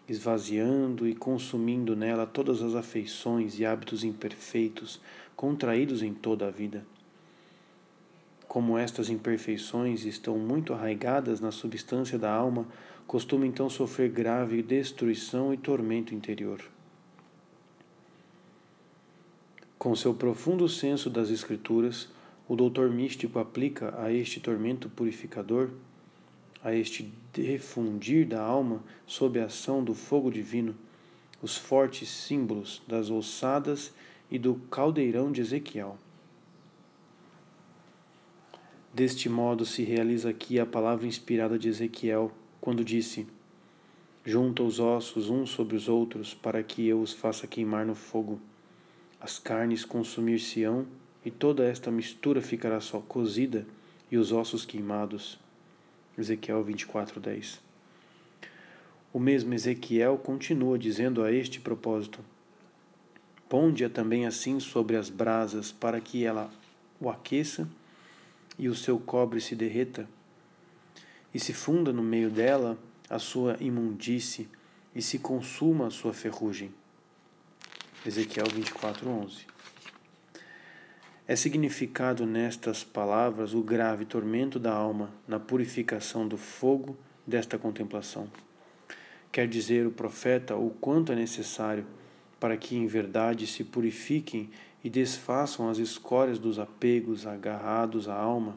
[0.08, 5.00] esvaziando e consumindo nela todas as afeições e hábitos imperfeitos
[5.34, 6.86] contraídos em toda a vida.
[8.46, 12.66] Como estas imperfeições estão muito arraigadas na substância da alma,
[13.06, 16.60] costuma então sofrer grave destruição e tormento interior.
[19.78, 22.08] Com seu profundo senso das Escrituras,
[22.48, 25.70] o doutor místico aplica a este tormento purificador,
[26.62, 30.74] a este refundir da alma sob a ação do fogo divino,
[31.42, 33.92] os fortes símbolos das ossadas
[34.30, 35.96] e do caldeirão de Ezequiel.
[38.92, 42.32] Deste modo se realiza aqui a palavra inspirada de Ezequiel,
[42.66, 43.28] quando disse:
[44.24, 48.40] Junta os ossos uns sobre os outros, para que eu os faça queimar no fogo.
[49.20, 50.84] As carnes consumir-se-ão
[51.24, 53.64] e toda esta mistura ficará só cozida
[54.10, 55.38] e os ossos queimados.
[56.18, 57.60] Ezequiel 24:10.
[59.12, 62.18] O mesmo Ezequiel continua dizendo a este propósito:
[63.48, 66.50] Ponde-a também assim sobre as brasas, para que ela
[67.00, 67.68] o aqueça
[68.58, 70.08] e o seu cobre se derreta,
[71.36, 72.78] e se funda no meio dela
[73.10, 74.48] a sua imundície,
[74.94, 76.72] e se consuma a sua ferrugem.
[78.06, 79.44] Ezequiel 24:11.
[81.28, 86.96] É significado nestas palavras o grave tormento da alma na purificação do fogo
[87.26, 88.30] desta contemplação.
[89.30, 91.86] Quer dizer o profeta o quanto é necessário
[92.40, 94.48] para que em verdade se purifiquem
[94.82, 98.56] e desfaçam as escórias dos apegos agarrados à alma,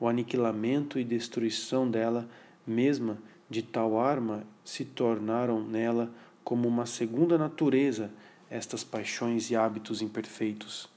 [0.00, 2.28] o aniquilamento e destruição dela
[2.66, 6.10] mesma de tal arma se tornaram nela
[6.42, 8.10] como uma segunda natureza
[8.48, 10.88] estas paixões e hábitos imperfeitos.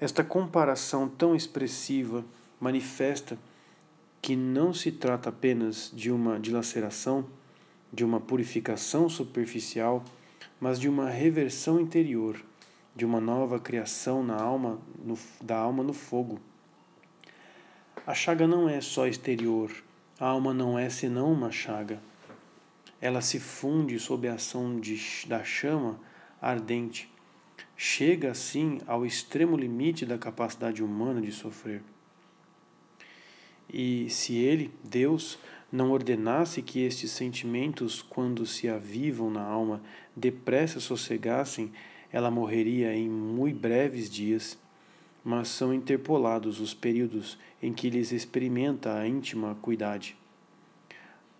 [0.00, 2.24] Esta comparação tão expressiva
[2.60, 3.38] manifesta
[4.20, 7.26] que não se trata apenas de uma dilaceração,
[7.92, 10.04] de uma purificação superficial,
[10.60, 12.40] mas de uma reversão interior,
[12.94, 16.40] de uma nova criação na alma, no, da alma no fogo.
[18.08, 19.70] A chaga não é só exterior,
[20.18, 22.00] a alma não é senão uma chaga.
[23.02, 26.00] Ela se funde sob a ação de, da chama
[26.40, 27.12] ardente
[27.76, 31.82] chega assim ao extremo limite da capacidade humana de sofrer.
[33.68, 35.38] E se ele, Deus,
[35.70, 39.82] não ordenasse que estes sentimentos, quando se avivam na alma,
[40.16, 41.70] depressa sossegassem,
[42.10, 44.58] ela morreria em muito breves dias,
[45.28, 50.16] mas são interpolados os períodos em que lhes experimenta a íntima cuidade.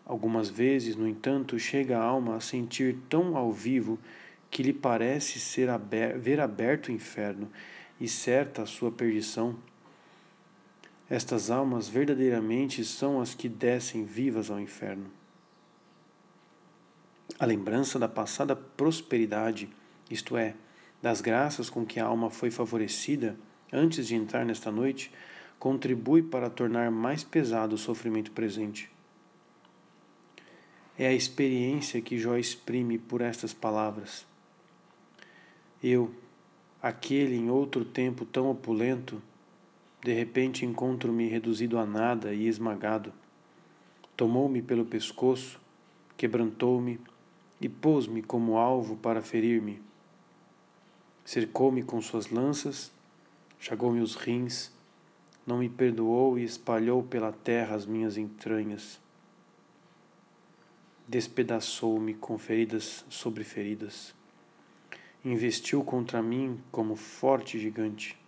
[0.05, 3.98] Algumas vezes, no entanto, chega a alma a sentir tão ao vivo
[4.51, 7.50] que lhe parece ser aber, ver aberto o inferno
[7.98, 9.56] e certa a sua perdição.
[11.08, 15.10] Estas almas verdadeiramente são as que descem vivas ao inferno.
[17.38, 19.67] A lembrança da passada prosperidade,
[20.10, 20.54] isto é,
[21.00, 23.35] das graças com que a alma foi favorecida
[23.73, 25.10] antes de entrar nesta noite,
[25.58, 28.90] contribui para tornar mais pesado o sofrimento presente.
[30.98, 34.27] É a experiência que Jó exprime por estas palavras.
[35.83, 36.10] Eu,
[36.83, 39.23] aquele em outro tempo tão opulento,
[40.02, 43.12] de repente encontro-me reduzido a nada e esmagado.
[44.16, 45.60] Tomou-me pelo pescoço,
[46.16, 47.00] quebrantou-me
[47.60, 49.81] e pôs-me como alvo para ferir-me.
[51.25, 52.90] Cercou-me com suas lanças,
[53.59, 54.73] chagou-me os rins,
[55.46, 59.00] não me perdoou e espalhou pela terra as minhas entranhas.
[61.06, 64.15] Despedaçou-me com feridas sobre feridas.
[65.25, 68.19] Investiu contra mim como forte gigante.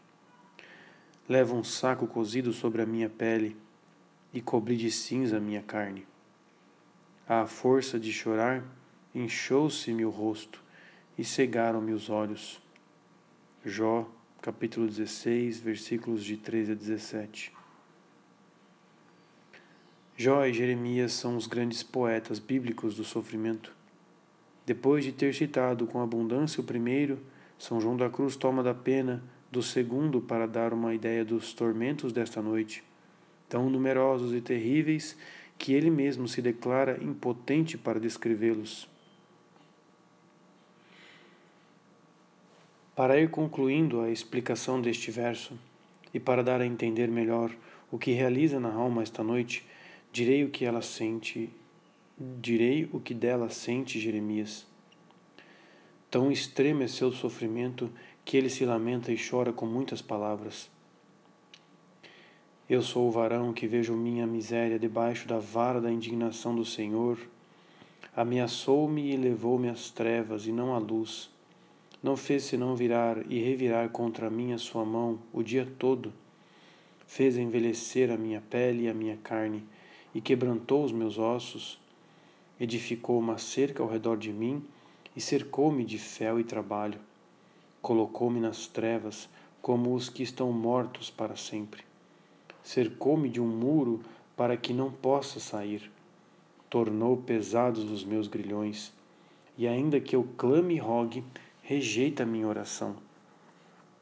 [1.28, 3.56] Leva um saco cozido sobre a minha pele
[4.32, 6.06] e cobri de cinza a minha carne.
[7.28, 8.64] À força de chorar,
[9.14, 10.62] inchou-se-me o rosto
[11.16, 12.60] e cegaram-me os olhos.
[13.64, 14.10] Jó,
[14.42, 17.52] capítulo 16, versículos de 13 a 17.
[20.16, 23.70] Jó e Jeremias são os grandes poetas bíblicos do sofrimento.
[24.64, 27.18] Depois de ter citado com abundância o primeiro,
[27.58, 29.22] São João da Cruz toma da pena
[29.52, 32.82] do segundo para dar uma ideia dos tormentos desta noite,
[33.46, 35.18] tão numerosos e terríveis
[35.58, 38.88] que ele mesmo se declara impotente para descrevê-los.
[43.00, 45.58] Para ir concluindo a explicação deste verso
[46.12, 47.50] e para dar a entender melhor
[47.90, 49.66] o que realiza na alma esta noite,
[50.12, 51.48] direi o que ela sente,
[52.18, 54.66] direi o que dela sente Jeremias.
[56.10, 57.90] Tão extremo é seu sofrimento
[58.22, 60.70] que ele se lamenta e chora com muitas palavras.
[62.68, 67.18] Eu sou o varão que vejo minha miséria debaixo da vara da indignação do Senhor.
[68.14, 71.30] Ameaçou-me e levou-me às trevas e não à luz.
[72.02, 76.12] Não fez senão virar e revirar contra mim a sua mão o dia todo.
[77.06, 79.64] Fez envelhecer a minha pele e a minha carne,
[80.14, 81.78] e quebrantou os meus ossos.
[82.58, 84.64] Edificou uma cerca ao redor de mim
[85.16, 86.98] e cercou-me de fel e trabalho
[87.80, 89.28] colocou-me nas trevas
[89.62, 91.82] como os que estão mortos para sempre.
[92.62, 94.00] Cercou-me de um muro
[94.36, 95.90] para que não possa sair.
[96.68, 98.92] Tornou pesados os meus grilhões,
[99.58, 101.24] e ainda que eu clame e rogue,
[101.70, 102.96] rejeita minha oração.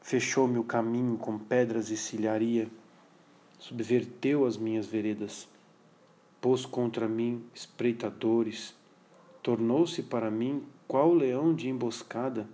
[0.01, 2.67] Fechou-me o caminho com pedras e cilharia,
[3.59, 5.47] subverteu as minhas veredas,
[6.41, 8.73] pôs contra mim espreitadores,
[9.43, 12.49] tornou-se para mim qual leão de emboscada.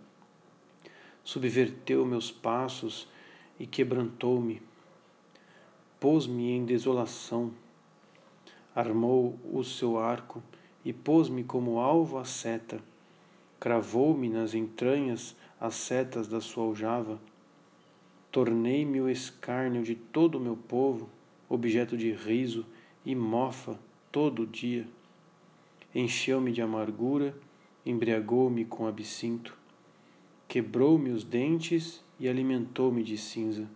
[1.23, 3.07] Subverteu meus passos
[3.57, 4.61] e quebrantou-me.
[5.97, 7.53] Pôs-me em desolação,
[8.75, 10.43] armou o seu arco
[10.83, 12.83] e pôs-me como alvo a seta,
[13.65, 17.19] cravou-me nas entranhas as setas da sua aljava.
[18.31, 21.09] Tornei-me o escárnio de todo o meu povo,
[21.49, 22.63] objeto de riso
[23.03, 23.79] e mofa
[24.11, 24.87] todo o dia.
[25.95, 27.35] Encheu-me de amargura,
[27.83, 29.57] embriagou-me com absinto
[30.47, 33.67] quebrou-me os dentes e alimentou-me de cinza.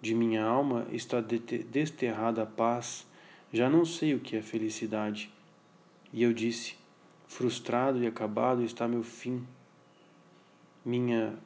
[0.00, 3.06] De minha alma está desterrada a paz,
[3.52, 5.32] já não sei o que é felicidade.
[6.12, 6.76] E eu disse:
[7.26, 9.46] frustrado e acabado está meu fim.
[10.84, 11.38] Minha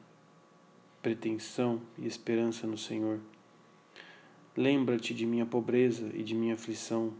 [1.01, 3.19] pretensão e esperança no Senhor.
[4.55, 7.13] Lembra-te de minha pobreza e de minha aflição,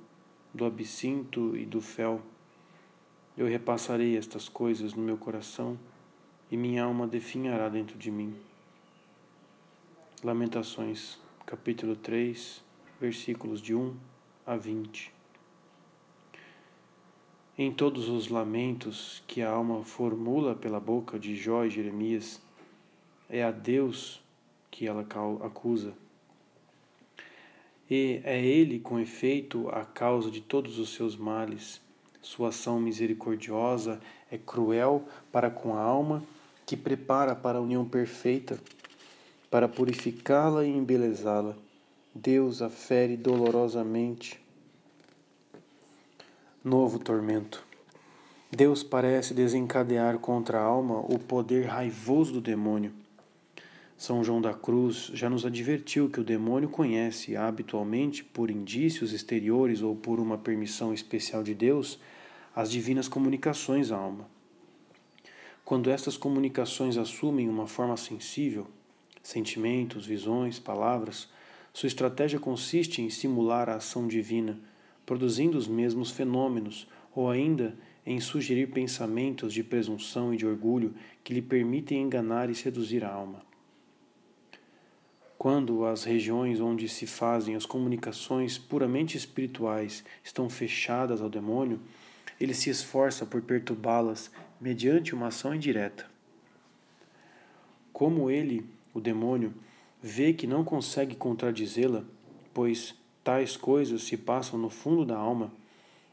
[0.53, 2.21] do absinto e do fel.
[3.37, 5.79] Eu repassarei estas coisas no meu coração
[6.51, 8.35] e minha alma definhará dentro de mim.
[10.23, 12.61] Lamentações, capítulo 3,
[12.99, 13.95] versículos de 1
[14.45, 15.20] a 20.
[17.57, 22.41] Em todos os lamentos que a alma formula pela boca de Jó e Jeremias,
[23.29, 24.21] é a Deus
[24.71, 25.05] que ela
[25.43, 25.93] acusa.
[27.89, 31.81] E é Ele, com efeito, a causa de todos os seus males.
[32.21, 33.99] Sua ação misericordiosa
[34.31, 36.23] é cruel para com a alma
[36.65, 38.57] que prepara para a união perfeita,
[39.49, 41.53] para purificá-la e embelezá-la.
[42.15, 44.40] Deus a fere dolorosamente.
[46.63, 47.65] Novo tormento.
[48.51, 52.93] Deus parece desencadear contra a alma o poder raivoso do demônio.
[53.97, 59.81] São João da Cruz já nos advertiu que o demônio conhece habitualmente, por indícios exteriores
[59.81, 61.97] ou por uma permissão especial de Deus,
[62.55, 64.29] as divinas comunicações à alma.
[65.65, 68.67] Quando estas comunicações assumem uma forma sensível,
[69.23, 71.27] sentimentos, visões, palavras,
[71.73, 74.59] sua estratégia consiste em simular a ação divina,
[75.05, 80.93] produzindo os mesmos fenômenos, ou ainda em sugerir pensamentos de presunção e de orgulho
[81.23, 83.41] que lhe permitem enganar e seduzir a alma.
[85.37, 91.79] Quando as regiões onde se fazem as comunicações puramente espirituais estão fechadas ao demônio,
[92.39, 96.05] ele se esforça por perturbá-las mediante uma ação indireta.
[97.91, 99.53] Como ele, o demônio,
[100.01, 102.03] vê que não consegue contradizê-la,
[102.53, 105.51] pois tais coisas se passam no fundo da alma,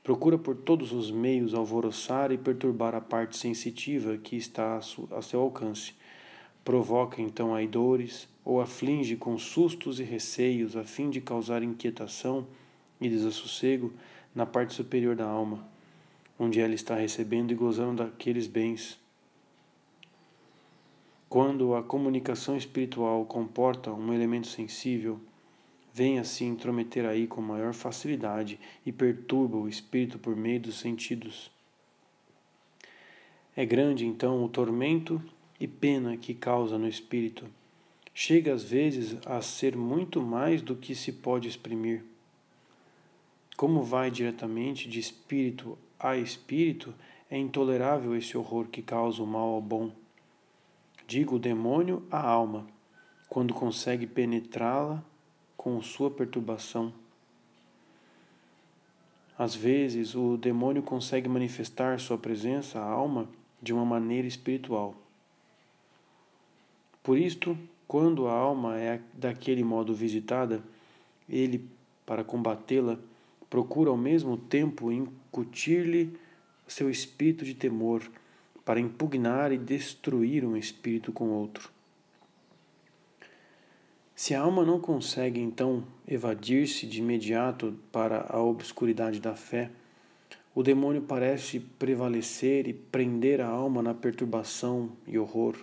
[0.02, 4.78] procura por todos os meios alvoroçar e perturbar a parte sensitiva que está
[5.10, 5.94] a seu alcance.
[6.64, 12.46] Provoca então aí dores, ou aflige com sustos e receios a fim de causar inquietação
[13.00, 13.92] e desassossego
[14.34, 15.66] na parte superior da alma,
[16.38, 18.98] onde ela está recebendo e gozando daqueles bens.
[21.28, 25.20] Quando a comunicação espiritual comporta um elemento sensível,
[25.98, 31.50] vem assim intrometer aí com maior facilidade e perturba o espírito por meio dos sentidos.
[33.56, 35.20] É grande então o tormento
[35.58, 37.46] e pena que causa no espírito.
[38.14, 42.04] Chega às vezes a ser muito mais do que se pode exprimir.
[43.56, 46.94] Como vai diretamente de espírito a espírito,
[47.28, 49.90] é intolerável esse horror que causa o mal ao bom.
[51.08, 52.68] Digo o demônio à alma,
[53.28, 55.02] quando consegue penetrá-la
[55.58, 56.92] com sua perturbação.
[59.36, 63.28] Às vezes, o demônio consegue manifestar sua presença à alma
[63.60, 64.94] de uma maneira espiritual.
[67.02, 70.62] Por isto, quando a alma é daquele modo visitada,
[71.28, 71.68] ele,
[72.06, 72.98] para combatê-la,
[73.50, 76.16] procura ao mesmo tempo incutir-lhe
[76.66, 78.02] seu espírito de temor,
[78.64, 81.70] para impugnar e destruir um espírito com outro.
[84.18, 89.70] Se a alma não consegue, então, evadir-se de imediato para a obscuridade da fé,
[90.52, 95.54] o demônio parece prevalecer e prender a alma na perturbação e horror,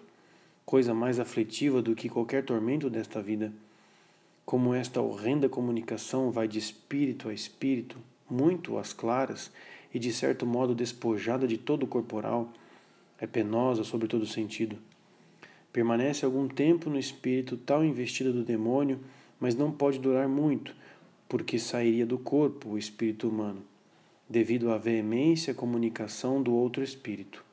[0.65, 3.51] coisa mais aflitiva do que qualquer tormento desta vida
[4.45, 7.97] como esta horrenda comunicação vai de espírito a espírito,
[8.29, 9.51] muito às claras
[9.93, 12.49] e de certo modo despojada de todo o corporal,
[13.19, 14.77] é penosa sobre todo sentido.
[15.75, 18.97] Permanece algum tempo no espírito tal investida do demônio,
[19.37, 20.73] mas não pode durar muito,
[21.27, 23.61] porque sairia do corpo o espírito humano,
[24.29, 27.43] devido à veemência comunicação do outro espírito.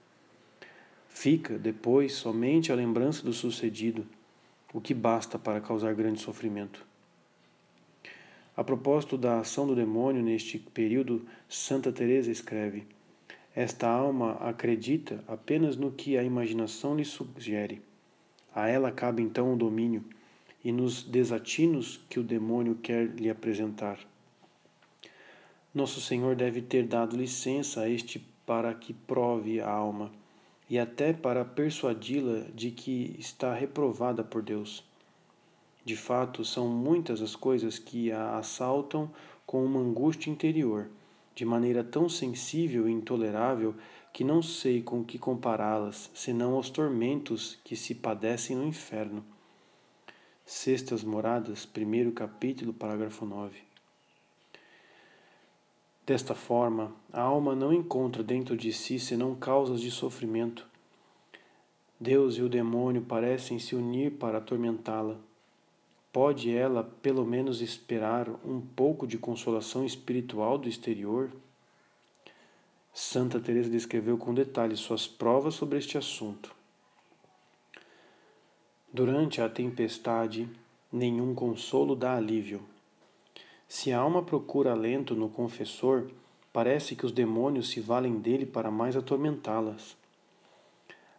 [1.08, 4.06] Fica, depois, somente a lembrança do sucedido
[4.72, 6.86] o que basta para causar grande sofrimento.
[8.56, 12.86] A propósito da ação do demônio neste período, Santa Teresa escreve:
[13.52, 17.82] Esta alma acredita apenas no que a imaginação lhe sugere.
[18.54, 20.04] A ela cabe então o domínio
[20.64, 23.98] e nos desatinos que o demônio quer lhe apresentar.
[25.74, 30.12] Nosso Senhor deve ter dado licença a este para que prove a alma
[30.68, 34.84] e até para persuadi-la de que está reprovada por Deus.
[35.84, 39.10] De fato, são muitas as coisas que a assaltam
[39.44, 40.88] com uma angústia interior,
[41.34, 43.74] de maneira tão sensível e intolerável
[44.12, 49.24] que não sei com que compará-las, senão aos tormentos que se padecem no inferno.
[50.44, 53.58] Sextas Moradas, primeiro capítulo, parágrafo 9.
[56.04, 60.66] Desta forma, a alma não encontra dentro de si senão causas de sofrimento.
[61.98, 65.16] Deus e o demônio parecem se unir para atormentá-la.
[66.12, 71.30] Pode ela, pelo menos, esperar um pouco de consolação espiritual do exterior?
[72.94, 76.54] Santa Teresa descreveu com detalhes suas provas sobre este assunto.
[78.92, 80.46] Durante a tempestade,
[80.92, 82.60] nenhum consolo dá alívio.
[83.66, 86.10] Se a alma procura alento no confessor,
[86.52, 89.96] parece que os demônios se valem dele para mais atormentá-las.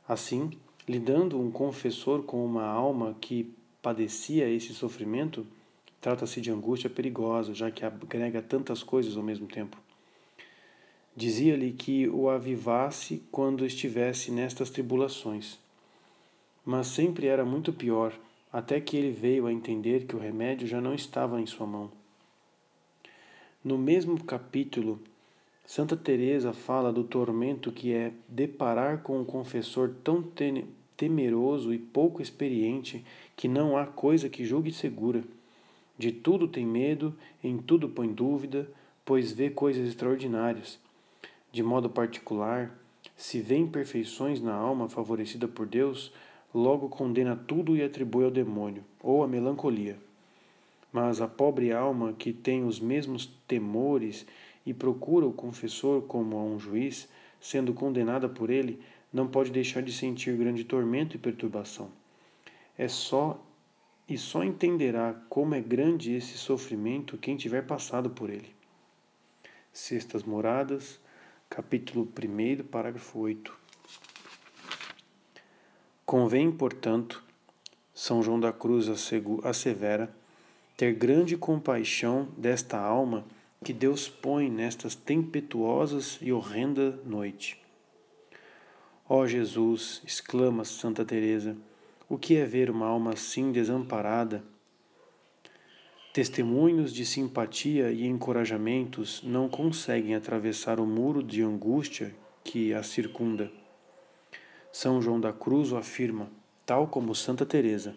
[0.07, 0.51] Assim,
[0.87, 3.51] lidando um confessor com uma alma que
[3.81, 5.47] padecia esse sofrimento,
[5.99, 9.82] trata-se de angústia perigosa, já que agrega tantas coisas ao mesmo tempo.
[11.15, 15.59] Dizia-lhe que o avivasse quando estivesse nestas tribulações.
[16.65, 18.13] Mas sempre era muito pior,
[18.51, 21.91] até que ele veio a entender que o remédio já não estava em sua mão.
[23.63, 24.99] No mesmo capítulo,
[25.65, 30.23] Santa Teresa fala do tormento que é deparar com um confessor tão
[30.97, 33.05] temeroso e pouco experiente
[33.37, 35.23] que não há coisa que julgue segura.
[35.97, 38.67] De tudo tem medo, em tudo põe dúvida,
[39.05, 40.82] pois vê coisas extraordinárias.
[41.53, 42.75] De modo particular,
[43.15, 46.11] se vê imperfeições na alma favorecida por Deus,
[46.51, 49.99] logo condena tudo e atribui ao demônio ou à melancolia.
[50.91, 54.25] Mas a pobre alma que tem os mesmos temores
[54.65, 57.07] e procura o confessor como a um juiz,
[57.39, 58.81] sendo condenada por ele,
[59.13, 61.91] não pode deixar de sentir grande tormento e perturbação.
[62.75, 63.39] É só
[64.09, 68.55] e só entenderá como é grande esse sofrimento quem tiver passado por ele.
[69.71, 70.99] Sextas Moradas,
[71.55, 73.55] capítulo 1, parágrafo 8.
[76.03, 77.23] Convém, portanto,
[77.93, 78.89] São João da Cruz
[79.43, 80.11] assevera,
[80.75, 83.23] ter grande compaixão desta alma
[83.63, 87.61] que Deus põe nestas tempestuosas e horrenda noite.
[89.07, 91.55] Ó Jesus, exclama Santa Teresa,
[92.09, 94.43] O que é ver uma alma assim desamparada?
[96.13, 103.51] Testemunhos de simpatia e encorajamentos não conseguem atravessar o muro de angústia que a circunda.
[104.71, 106.29] São João da Cruz o afirma,
[106.67, 107.95] tal como Santa Teresa.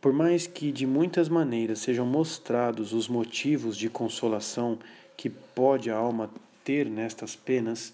[0.00, 4.78] Por mais que de muitas maneiras sejam mostrados os motivos de consolação
[5.16, 6.30] que pode a alma
[6.62, 7.92] ter nestas penas,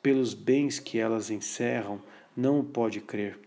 [0.00, 2.00] pelos bens que elas encerram,
[2.36, 3.40] não pode crer.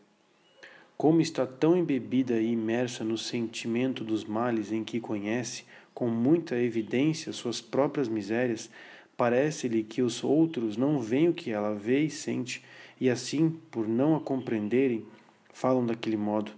[0.97, 6.55] Como está tão embebida e imersa no sentimento dos males em que conhece, com muita
[6.55, 8.67] evidência, suas próprias misérias,
[9.15, 12.63] parece-lhe que os outros não veem o que ela vê e sente,
[12.99, 15.05] e assim, por não a compreenderem,
[15.53, 16.51] falam daquele modo.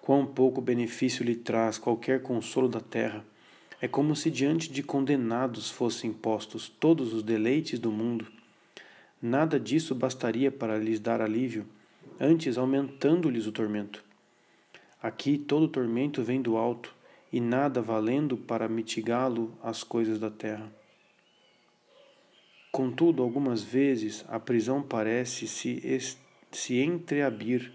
[0.00, 3.24] Quão pouco benefício lhe traz qualquer consolo da terra.
[3.82, 8.28] É como se diante de condenados fossem postos todos os deleites do mundo.
[9.20, 11.66] Nada disso bastaria para lhes dar alívio
[12.20, 14.04] antes aumentando-lhes o tormento.
[15.02, 16.94] Aqui todo tormento vem do alto,
[17.32, 20.70] e nada valendo para mitigá-lo as coisas da terra.
[22.70, 25.98] Contudo, algumas vezes a prisão parece se,
[26.50, 27.72] se entreabrir.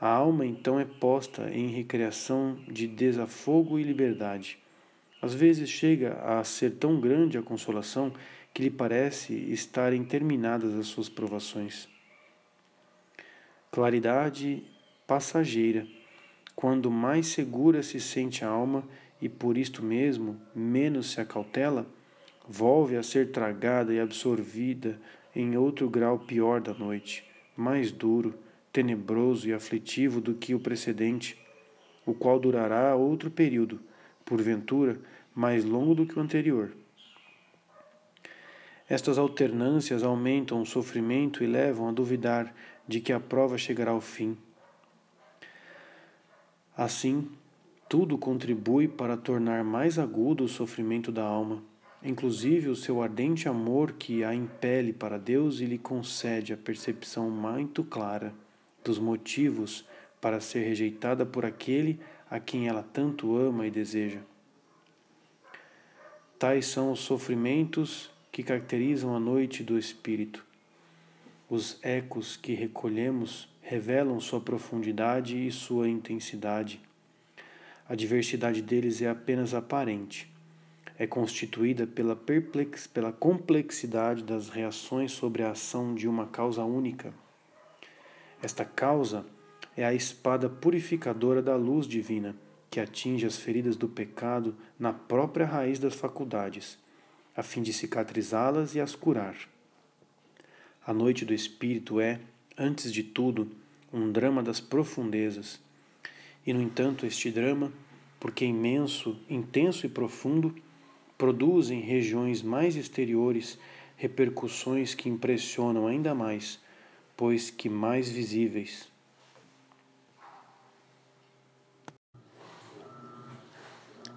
[0.00, 4.58] A alma então é posta em recreação de desafogo e liberdade.
[5.20, 8.12] Às vezes chega a ser tão grande a consolação
[8.54, 11.91] que lhe parece estarem terminadas as suas provações
[13.72, 14.62] claridade
[15.06, 15.86] passageira,
[16.54, 18.84] quando mais segura se sente a alma
[19.18, 21.86] e por isto mesmo menos se acautela,
[22.46, 25.00] volve a ser tragada e absorvida
[25.34, 27.24] em outro grau pior da noite,
[27.56, 28.34] mais duro,
[28.70, 31.38] tenebroso e aflitivo do que o precedente,
[32.04, 33.80] o qual durará outro período,
[34.22, 35.00] porventura
[35.34, 36.72] mais longo do que o anterior.
[38.86, 42.54] Estas alternâncias aumentam o sofrimento e levam a duvidar
[42.86, 44.36] de que a prova chegará ao fim.
[46.76, 47.30] Assim,
[47.88, 51.62] tudo contribui para tornar mais agudo o sofrimento da alma,
[52.02, 57.30] inclusive o seu ardente amor que a impele para Deus e lhe concede a percepção
[57.30, 58.34] muito clara
[58.82, 59.84] dos motivos
[60.20, 64.20] para ser rejeitada por aquele a quem ela tanto ama e deseja.
[66.38, 70.51] Tais são os sofrimentos que caracterizam a noite do espírito
[71.52, 76.80] os ecos que recolhemos revelam sua profundidade e sua intensidade.
[77.86, 80.32] A diversidade deles é apenas aparente.
[80.98, 87.12] É constituída pela, perplex, pela complexidade das reações sobre a ação de uma causa única.
[88.42, 89.26] Esta causa
[89.76, 92.34] é a espada purificadora da luz divina,
[92.70, 96.78] que atinge as feridas do pecado na própria raiz das faculdades,
[97.36, 99.51] a fim de cicatrizá-las e as curar.
[100.84, 102.18] A noite do espírito é,
[102.58, 103.48] antes de tudo,
[103.92, 105.60] um drama das profundezas.
[106.44, 107.72] E, no entanto, este drama,
[108.18, 110.52] porque imenso, intenso e profundo,
[111.16, 113.58] produz em regiões mais exteriores
[113.96, 116.58] repercussões que impressionam ainda mais,
[117.16, 118.88] pois que mais visíveis.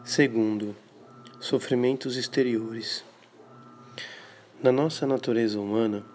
[0.03, 0.75] Segundo,
[1.39, 3.03] sofrimentos exteriores.
[4.63, 6.14] Na nossa natureza humana,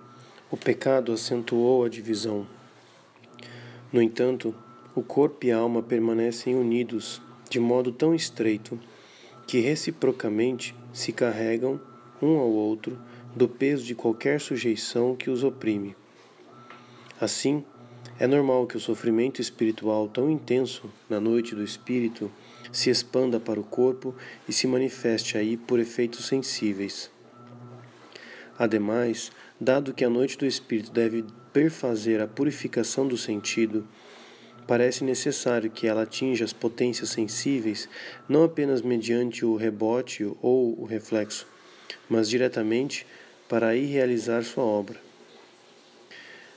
[0.50, 2.46] o pecado acentuou a divisão.
[3.92, 4.54] No entanto,
[4.94, 8.78] o corpo e a alma permanecem unidos de modo tão estreito
[9.46, 11.80] que reciprocamente se carregam
[12.20, 12.98] um ao outro
[13.34, 15.96] do peso de qualquer sujeição que os oprime.
[17.20, 17.64] Assim,
[18.18, 22.30] é normal que o sofrimento espiritual tão intenso na noite do espírito
[22.72, 24.14] se expanda para o corpo
[24.48, 27.10] e se manifeste aí por efeitos sensíveis.
[28.58, 33.86] Ademais, dado que a noite do espírito deve perfazer a purificação do sentido,
[34.66, 37.88] parece necessário que ela atinja as potências sensíveis
[38.28, 41.46] não apenas mediante o rebote ou o reflexo,
[42.08, 43.06] mas diretamente
[43.48, 44.98] para aí realizar sua obra.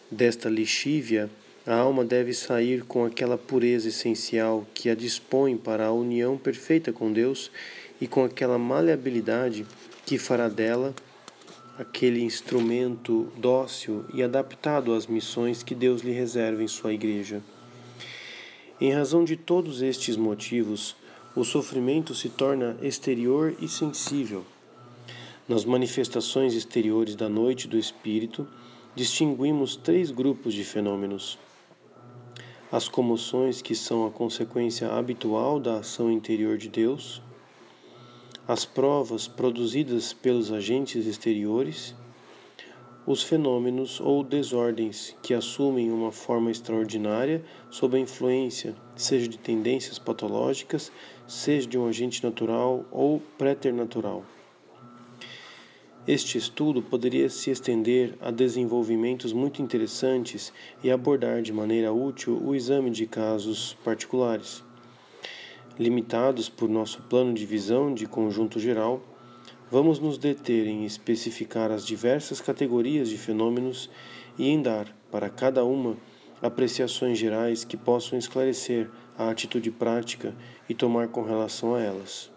[0.10, 1.30] Desta lixívia,
[1.66, 6.94] a alma deve sair com aquela pureza essencial que a dispõe para a união perfeita
[6.94, 7.50] com Deus
[8.00, 9.66] e com aquela maleabilidade
[10.06, 10.94] que fará dela
[11.78, 17.42] aquele instrumento dócil e adaptado às missões que Deus lhe reserva em sua igreja.
[18.80, 20.96] Em razão de todos estes motivos,
[21.36, 24.46] o sofrimento se torna exterior e sensível.
[25.48, 28.48] Nas manifestações exteriores da noite do espírito,
[28.96, 31.40] distinguimos três grupos de fenômenos:
[32.72, 37.22] as comoções que são a consequência habitual da ação interior de Deus,
[38.48, 41.96] as provas produzidas pelos agentes exteriores,
[43.06, 50.00] os fenômenos ou desordens que assumem uma forma extraordinária sob a influência, seja de tendências
[50.00, 50.92] patológicas,
[51.28, 54.26] seja de um agente natural ou preternatural.
[56.06, 60.52] Este estudo poderia se estender a desenvolvimentos muito interessantes
[60.84, 64.62] e abordar de maneira útil o exame de casos particulares.
[65.78, 69.02] Limitados por nosso plano de visão de conjunto geral,
[69.72, 73.90] vamos nos deter em especificar as diversas categorias de fenômenos
[74.38, 75.98] e em dar, para cada uma,
[76.42, 80.36] apreciações gerais que possam esclarecer a atitude prática
[80.70, 82.32] e tomar com relação a elas.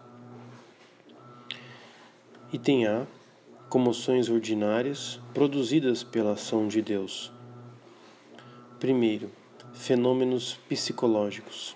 [2.51, 3.05] Item A
[3.69, 7.31] comoções ordinárias produzidas pela ação de Deus.
[8.79, 9.29] Primeiro,
[9.73, 11.75] fenômenos psicológicos.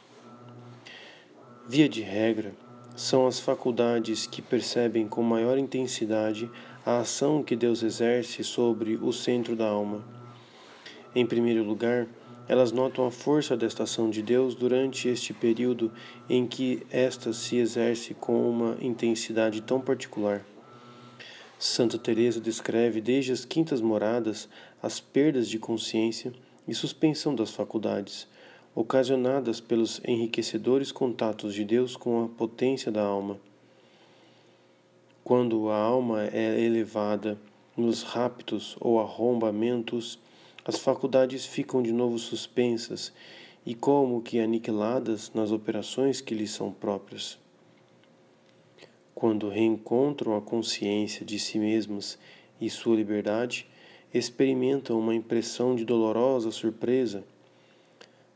[1.74, 2.54] Via de regra,
[2.98, 6.52] são as faculdades que percebem com maior intensidade
[6.86, 10.04] a ação que Deus exerce sobre o centro da alma.
[11.16, 12.10] Em primeiro lugar,
[12.46, 15.94] elas notam a força desta ação de Deus durante este período
[16.30, 20.46] em que esta se exerce com uma intensidade tão particular.
[21.58, 24.50] Santa Teresa descreve desde as quintas moradas
[24.84, 26.34] as perdas de consciência
[26.68, 28.28] e suspensão das faculdades,
[28.76, 33.40] ocasionadas pelos enriquecedores contatos de Deus com a potência da alma.
[35.24, 37.38] Quando a alma é elevada
[37.76, 40.20] nos raptos ou arrombamentos,
[40.66, 43.14] as faculdades ficam de novo suspensas
[43.66, 47.40] e como que aniquiladas nas operações que lhes são próprias
[49.22, 52.18] quando reencontram a consciência de si mesmas
[52.60, 53.68] e sua liberdade,
[54.12, 57.24] experimentam uma impressão de dolorosa surpresa,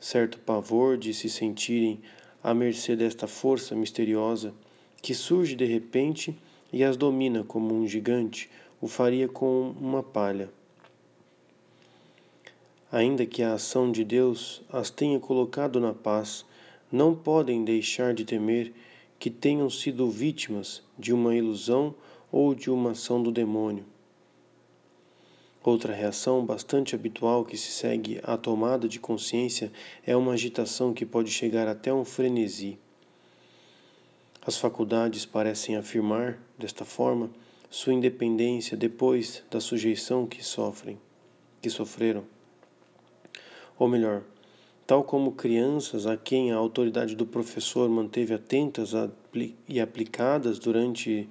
[0.05, 1.99] certo pavor de se sentirem
[2.43, 4.53] à mercê desta força misteriosa
[5.01, 6.37] que surge de repente
[6.71, 8.47] e as domina como um gigante
[8.79, 10.47] o faria com uma palha.
[12.91, 16.45] Ainda que a ação de Deus as tenha colocado na paz,
[16.91, 18.71] não podem deixar de temer
[19.17, 21.95] que tenham sido vítimas de uma ilusão
[22.31, 23.94] ou de uma ação do demônio.
[25.65, 29.71] Outra reação bastante habitual que se segue à tomada de consciência
[30.05, 32.77] é uma agitação que pode chegar até um frenesi.
[34.45, 37.31] As faculdades parecem afirmar, desta forma,
[37.67, 40.99] sua independência depois da sujeição que sofrem,
[41.59, 42.23] que sofreram.
[43.79, 44.21] Ou melhor,
[44.85, 48.91] tal como crianças a quem a autoridade do professor manteve atentas
[49.67, 51.27] e aplicadas durante,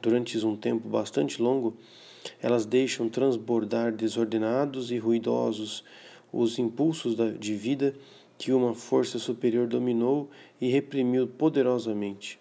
[0.00, 1.76] durante um tempo bastante longo,
[2.42, 5.84] elas deixam transbordar desordenados e ruidosos
[6.32, 7.94] os impulsos de vida
[8.36, 10.28] que uma força superior dominou
[10.60, 12.38] e reprimiu poderosamente.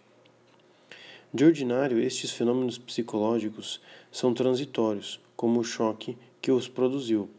[1.34, 3.82] De ordinário, estes fenômenos psicológicos
[4.12, 7.30] são transitórios, como o choque que os produziu,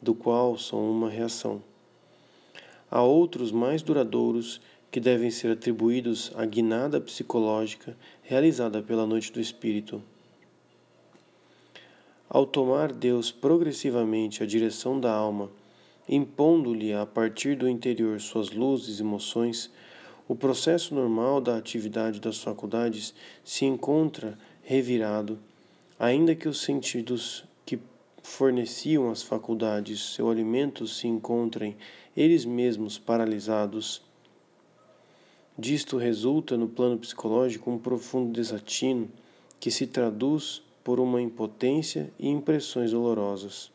[0.00, 1.62] do qual são uma reação.
[2.90, 9.40] Há outros mais duradouros que devem ser atribuídos à guinada psicológica realizada pela noite do
[9.40, 10.02] espírito.
[12.34, 15.50] Ao tomar Deus progressivamente a direção da alma,
[16.08, 19.70] impondo-lhe a partir do interior suas luzes e emoções,
[20.26, 23.14] o processo normal da atividade das faculdades
[23.44, 25.38] se encontra revirado,
[25.98, 27.78] ainda que os sentidos que
[28.22, 31.76] forneciam às faculdades seu alimento se encontrem
[32.16, 34.00] eles mesmos paralisados.
[35.58, 39.10] Disto resulta no plano psicológico um profundo desatino
[39.60, 43.70] que se traduz por uma impotência e impressões dolorosas.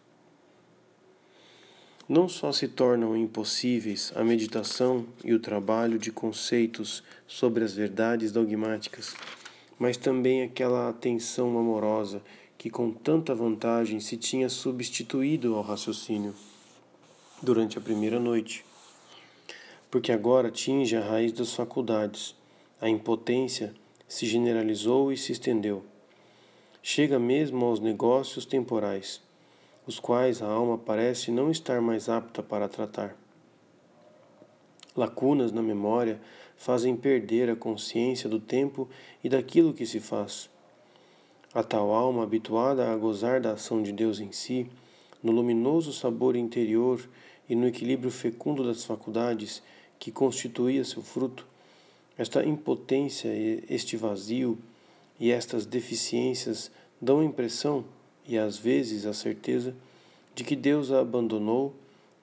[2.07, 8.31] Não só se tornam impossíveis a meditação e o trabalho de conceitos sobre as verdades
[8.31, 9.13] dogmáticas,
[9.77, 12.21] mas também aquela atenção amorosa
[12.57, 16.33] que com tanta vantagem se tinha substituído ao raciocínio
[17.41, 18.65] durante a primeira noite,
[19.91, 22.35] porque agora atinge a raiz das faculdades,
[22.81, 23.73] a impotência
[24.07, 25.83] se generalizou e se estendeu.
[26.89, 29.21] Chega mesmo aos negócios temporais,
[29.85, 33.13] os quais a alma parece não estar mais apta para tratar.
[34.95, 36.17] Lacunas na memória
[36.55, 38.87] fazem perder a consciência do tempo
[39.21, 40.49] e daquilo que se faz.
[41.53, 44.65] A tal alma habituada a gozar da ação de Deus em si,
[45.21, 47.05] no luminoso sabor interior
[47.49, 49.61] e no equilíbrio fecundo das faculdades
[49.99, 51.45] que constituía seu fruto,
[52.17, 53.27] esta impotência,
[53.69, 54.57] este vazio
[55.19, 57.85] e estas deficiências dão a impressão,
[58.27, 59.73] e às vezes a certeza,
[60.35, 61.73] de que Deus a abandonou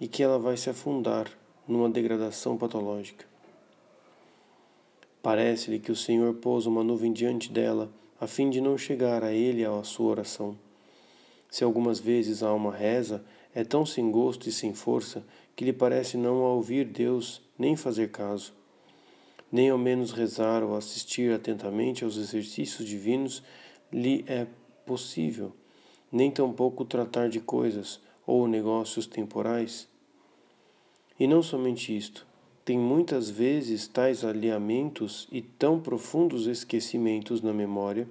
[0.01, 1.31] e que ela vai se afundar
[1.67, 3.25] numa degradação patológica.
[5.23, 7.91] Parece-lhe que o Senhor pôs uma nuvem diante dela,
[8.21, 10.57] a fim de não chegar a ele a sua oração.
[11.51, 13.25] Se algumas vezes a alma reza,
[13.55, 15.25] é tão sem gosto e sem força
[15.57, 18.53] que lhe parece não ouvir Deus nem fazer caso.
[19.55, 23.41] Nem ao menos rezar ou assistir atentamente aos exercícios divinos
[23.93, 24.49] lhe é
[24.85, 25.53] possível,
[26.11, 29.89] nem tampouco tratar de coisas ou negócios temporais.
[31.21, 32.27] E não somente isto,
[32.65, 38.09] tem muitas vezes tais alinhamentos e tão profundos esquecimentos na memória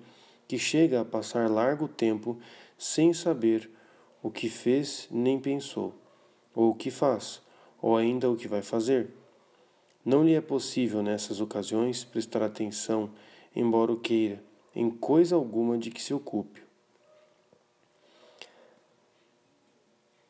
[0.47, 2.37] que chega a passar largo tempo
[2.77, 3.69] sem saber
[4.21, 5.93] o que fez nem pensou,
[6.55, 7.41] ou o que faz,
[7.81, 9.22] ou ainda o que vai fazer.
[10.05, 13.09] Não lhe é possível nessas ocasiões prestar atenção,
[13.55, 14.43] embora o queira,
[14.75, 16.61] em coisa alguma de que se ocupe.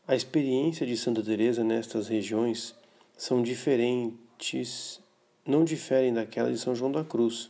[0.05, 2.75] A experiência de Santa Teresa nestas regiões
[3.17, 4.99] são diferentes,
[5.45, 7.49] não diferem daquela de São João da Cruz.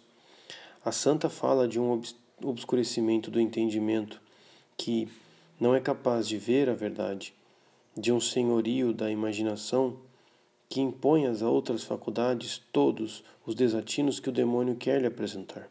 [0.85, 2.01] A santa fala de um
[2.41, 4.21] obscurecimento do entendimento
[4.77, 5.09] que
[5.59, 7.33] não é capaz de ver a verdade,
[7.97, 9.97] de um senhorio da imaginação
[10.73, 15.69] que impõe às outras faculdades todos os desatinos que o demônio quer lhe apresentar.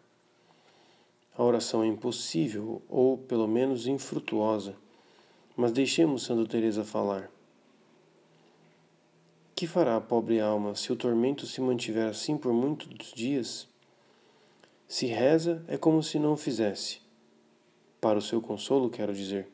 [1.37, 4.77] A oração é impossível, ou pelo menos infrutuosa,
[5.57, 7.29] mas deixemos Santa Teresa falar.
[9.57, 13.67] Que fará a pobre alma se o tormento se mantiver assim por muitos dias?
[14.87, 17.01] Se reza, é como se não fizesse.
[18.01, 19.49] Para o seu consolo, quero dizer,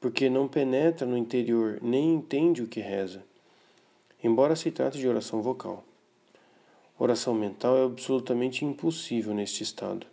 [0.00, 3.24] porque não penetra no interior nem entende o que reza,
[4.26, 5.84] embora se trate de oração vocal.
[6.98, 10.06] Oração mental é absolutamente impossível neste estado,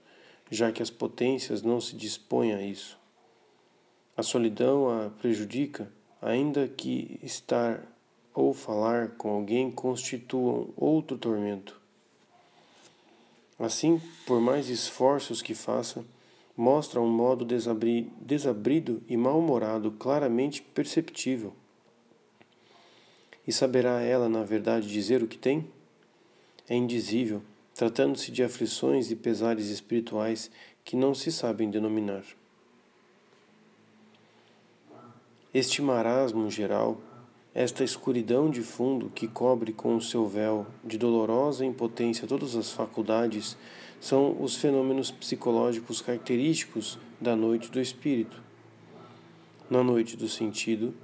[0.52, 3.00] já que as potências não se dispõem a isso.
[4.16, 5.92] A solidão a prejudica,
[6.22, 7.82] ainda que estar
[8.34, 11.80] ou falar com alguém constituam outro tormento.
[13.58, 16.04] Assim, por mais esforços que faça,
[16.56, 21.54] mostra um modo desabri desabrido e mal-humorado claramente perceptível.
[23.48, 25.68] E saberá ela, na verdade, dizer o que tem?
[26.68, 27.42] É indizível,
[27.74, 30.50] tratando-se de aflições e pesares espirituais
[30.84, 32.24] que não se sabem denominar.
[35.54, 37.02] Este marasmo geral
[37.56, 42.72] esta escuridão de fundo que cobre com o seu véu de dolorosa impotência todas as
[42.72, 43.56] faculdades
[44.02, 48.42] são os fenômenos psicológicos característicos da noite do espírito.
[49.70, 50.96] Na noite do sentido,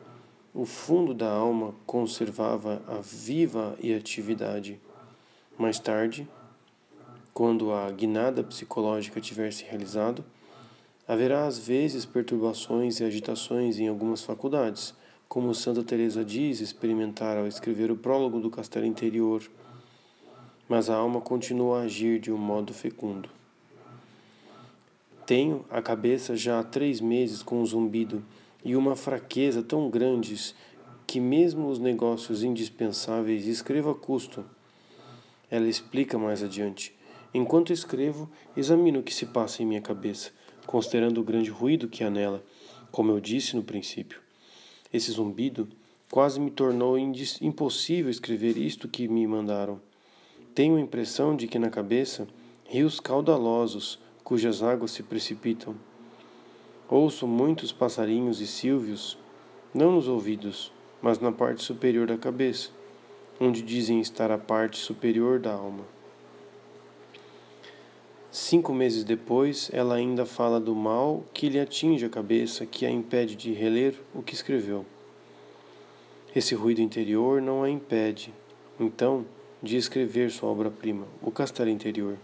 [0.54, 4.80] o fundo da alma conservava a viva e atividade.
[5.58, 6.28] Mais tarde,
[7.34, 10.24] quando a guinada psicológica tiver se realizado,
[11.08, 14.94] haverá às vezes perturbações e agitações em algumas faculdades
[15.30, 19.44] como Santa Teresa diz experimentar ao escrever o prólogo do Castelo Interior,
[20.68, 23.30] mas a alma continua a agir de um modo fecundo.
[25.28, 28.24] Tenho a cabeça já há três meses com um zumbido
[28.64, 30.56] e uma fraqueza tão grandes
[31.08, 34.46] que mesmo os negócios indispensáveis escrevo a custo.
[35.50, 36.96] Ela explica mais adiante.
[37.34, 40.32] Enquanto escrevo, examino o que se passa em minha cabeça,
[40.66, 42.44] considerando o grande ruído que há nela,
[42.92, 44.20] como eu disse no princípio.
[44.92, 45.68] Esse zumbido
[46.12, 49.80] quase me tornou impossível escrever isto que me mandaram.
[50.56, 52.28] Tenho a impressão de que na cabeça
[52.66, 55.76] rios caudalosos cujas águas se precipitam.
[56.92, 59.16] Ouço muitos passarinhos e silvios,
[59.72, 62.72] não nos ouvidos, mas na parte superior da cabeça,
[63.40, 65.86] onde dizem estar a parte superior da alma.
[68.32, 72.90] Cinco meses depois, ela ainda fala do mal que lhe atinge a cabeça, que a
[72.90, 74.84] impede de reler o que escreveu.
[76.36, 78.34] Esse ruído interior não a impede,
[78.80, 79.26] então,
[79.62, 82.18] de escrever sua obra-prima, O Castelo Interior.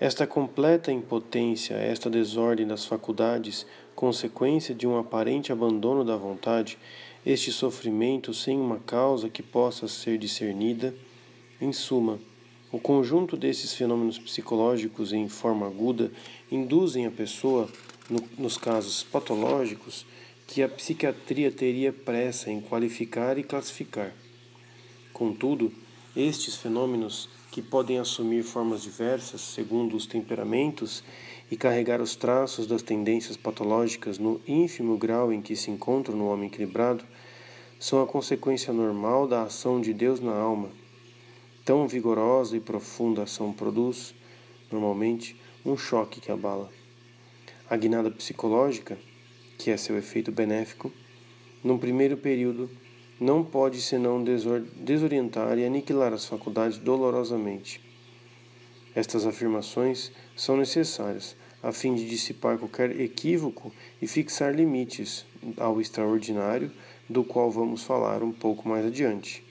[0.00, 6.78] Esta completa impotência, esta desordem das faculdades, consequência de um aparente abandono da vontade,
[7.24, 10.94] este sofrimento sem uma causa que possa ser discernida,
[11.60, 12.18] em suma,
[12.72, 16.10] o conjunto desses fenômenos psicológicos em forma aguda
[16.50, 17.68] induzem a pessoa,
[18.08, 20.06] no, nos casos patológicos,
[20.46, 24.14] que a psiquiatria teria pressa em qualificar e classificar.
[25.12, 25.70] Contudo,
[26.16, 31.02] estes fenômenos, que podem assumir formas diversas segundo os temperamentos
[31.50, 36.28] e carregar os traços das tendências patológicas no ínfimo grau em que se encontram no
[36.28, 37.04] homem equilibrado,
[37.78, 40.70] são a consequência normal da ação de Deus na alma
[41.64, 44.14] Tão vigorosa e profunda ação produz,
[44.72, 46.68] normalmente, um choque que abala.
[47.68, 48.98] A guinada psicológica,
[49.58, 50.90] que é seu efeito benéfico,
[51.62, 52.70] num primeiro período,
[53.20, 57.78] não pode senão desorientar e aniquilar as faculdades dolorosamente.
[58.94, 65.26] Estas afirmações são necessárias, a fim de dissipar qualquer equívoco e fixar limites
[65.58, 66.72] ao extraordinário,
[67.08, 69.44] do qual vamos falar um pouco mais adiante.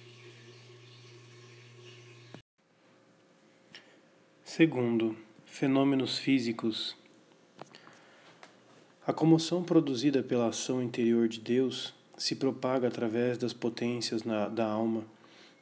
[4.44, 5.16] Segundo,
[5.46, 6.98] fenômenos físicos.
[9.06, 14.68] A comoção produzida pela ação interior de Deus se propaga através das potências na, da
[14.68, 15.04] alma,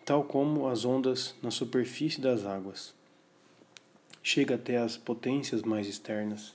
[0.04, 2.98] tal como as ondas na superfície das águas
[4.28, 6.54] chega até as potências mais externas.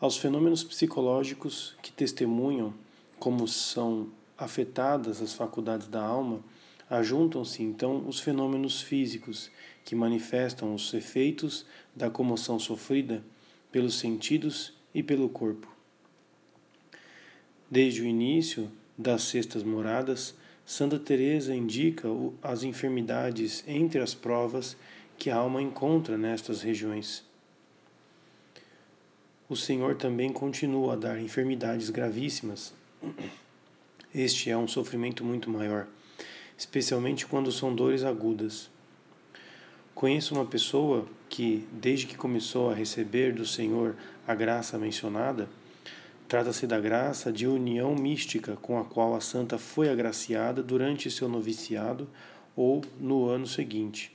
[0.00, 2.72] Aos fenômenos psicológicos que testemunham
[3.18, 4.08] como são
[4.38, 6.44] afetadas as faculdades da alma,
[6.88, 9.50] ajuntam-se então os fenômenos físicos
[9.84, 13.24] que manifestam os efeitos da comoção sofrida
[13.72, 15.79] pelos sentidos e pelo corpo.
[17.70, 18.68] Desde o início
[18.98, 20.34] das sextas moradas,
[20.66, 22.08] Santa Teresa indica
[22.42, 24.76] as enfermidades entre as provas
[25.16, 27.24] que a alma encontra nestas regiões.
[29.48, 32.72] O Senhor também continua a dar enfermidades gravíssimas.
[34.12, 35.86] Este é um sofrimento muito maior,
[36.58, 38.68] especialmente quando são dores agudas.
[39.94, 43.94] Conheço uma pessoa que, desde que começou a receber do Senhor
[44.26, 45.48] a graça mencionada,
[46.30, 51.28] trata-se da graça de união mística com a qual a santa foi agraciada durante seu
[51.28, 52.08] noviciado
[52.54, 54.12] ou no ano seguinte.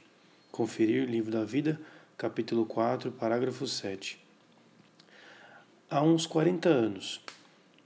[0.49, 1.78] Conferir Livro da Vida,
[2.18, 4.18] capítulo 4, parágrafo 7.
[5.89, 7.20] Há uns 40 anos.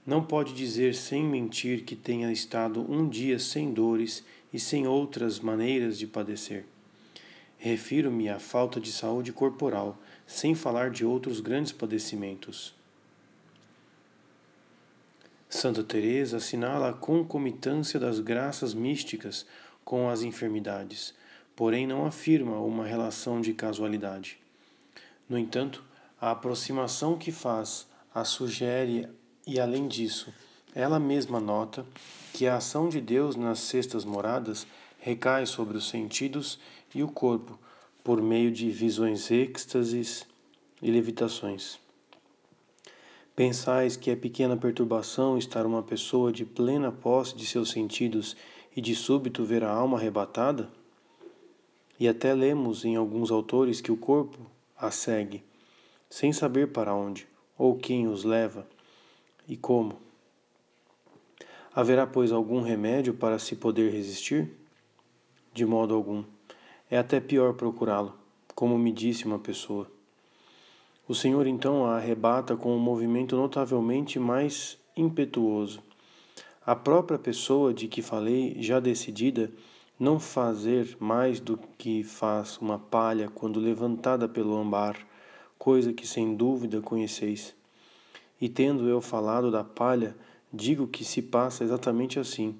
[0.06, 4.24] Não pode dizer sem mentir que tenha estado um dia sem dores
[4.54, 6.64] e sem outras maneiras de padecer.
[7.58, 12.78] Refiro-me à falta de saúde corporal, sem falar de outros grandes padecimentos.
[15.50, 19.44] Santa Teresa assinala a concomitância das graças místicas
[19.84, 21.14] com as enfermidades
[21.60, 24.38] porém não afirma uma relação de casualidade.
[25.28, 25.84] No entanto,
[26.18, 29.06] a aproximação que faz a sugere
[29.46, 30.32] e, além disso,
[30.74, 31.84] ela mesma nota
[32.32, 34.66] que a ação de Deus nas sextas moradas
[35.00, 36.58] recai sobre os sentidos
[36.94, 37.58] e o corpo
[38.02, 40.26] por meio de visões êxtases
[40.80, 41.78] e levitações.
[43.40, 48.36] Pensais que é pequena perturbação estar uma pessoa de plena posse de seus sentidos
[48.76, 50.68] e de súbito ver a alma arrebatada?
[51.98, 54.38] E até lemos em alguns autores que o corpo
[54.76, 55.42] a segue,
[56.10, 57.26] sem saber para onde,
[57.56, 58.68] ou quem os leva
[59.48, 59.98] e como.
[61.74, 64.50] Haverá, pois, algum remédio para se poder resistir?
[65.54, 66.24] De modo algum.
[66.90, 68.12] É até pior procurá-lo,
[68.54, 69.90] como me disse uma pessoa.
[71.10, 75.82] O Senhor então a arrebata com um movimento notavelmente mais impetuoso.
[76.64, 79.50] A própria pessoa de que falei, já decidida,
[79.98, 84.96] não fazer mais do que faz uma palha quando levantada pelo ambar,
[85.58, 87.56] coisa que sem dúvida conheceis.
[88.40, 90.14] E tendo eu falado da palha,
[90.52, 92.54] digo que se passa exatamente assim,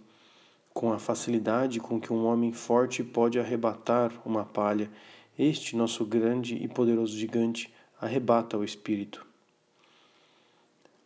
[0.74, 4.90] com a facilidade com que um homem forte pode arrebatar uma palha,
[5.38, 9.26] este nosso grande e poderoso gigante arrebata o espírito.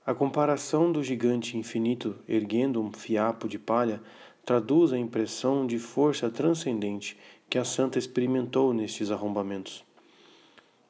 [0.06, 4.00] A comparação do gigante infinito erguendo um fiapo de palha
[4.44, 7.18] traduz a impressão de força transcendente
[7.50, 9.82] que a santa experimentou nestes arrombamentos.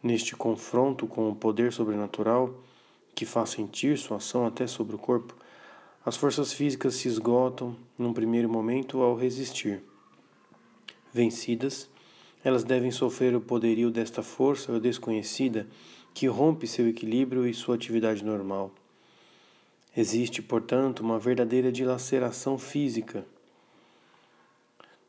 [0.02, 2.62] Neste confronto com o poder sobrenatural,
[3.14, 5.34] que faz sentir sua ação até sobre o corpo,
[6.04, 9.82] as forças físicas se esgotam num primeiro momento ao resistir.
[11.12, 11.88] Vencidas,
[12.44, 15.66] elas devem sofrer o poderio desta força desconhecida
[16.14, 18.72] que rompe seu equilíbrio e sua atividade normal.
[19.94, 23.26] Existe, portanto, uma verdadeira dilaceração física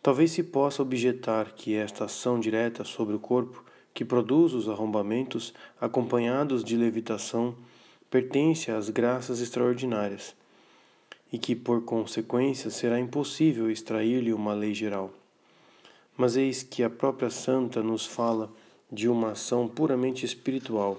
[0.05, 5.51] Talvez se possa objetar que esta ação direta sobre o corpo, que produz os arrombamentos
[5.81, 7.55] acompanhados de levitação,
[8.07, 10.35] pertence às graças extraordinárias,
[11.33, 15.11] e que, por consequência, será impossível extrair-lhe uma lei geral.
[16.15, 18.53] Mas eis que a própria Santa nos fala
[18.95, 20.97] de uma ação puramente espiritual,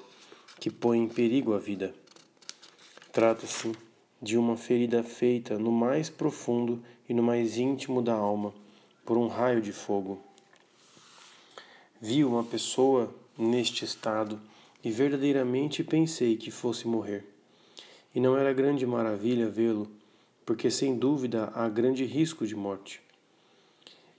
[0.60, 1.94] que põe em perigo a vida.
[3.10, 3.72] Trata-se
[4.20, 8.52] de uma ferida feita no mais profundo e no mais íntimo da alma
[9.02, 10.20] por um raio de fogo.
[11.98, 14.38] Vi uma pessoa neste estado
[14.84, 17.24] e verdadeiramente pensei que fosse morrer.
[18.14, 19.90] E não era grande maravilha vê-lo,
[20.44, 23.00] porque sem dúvida há grande risco de morte.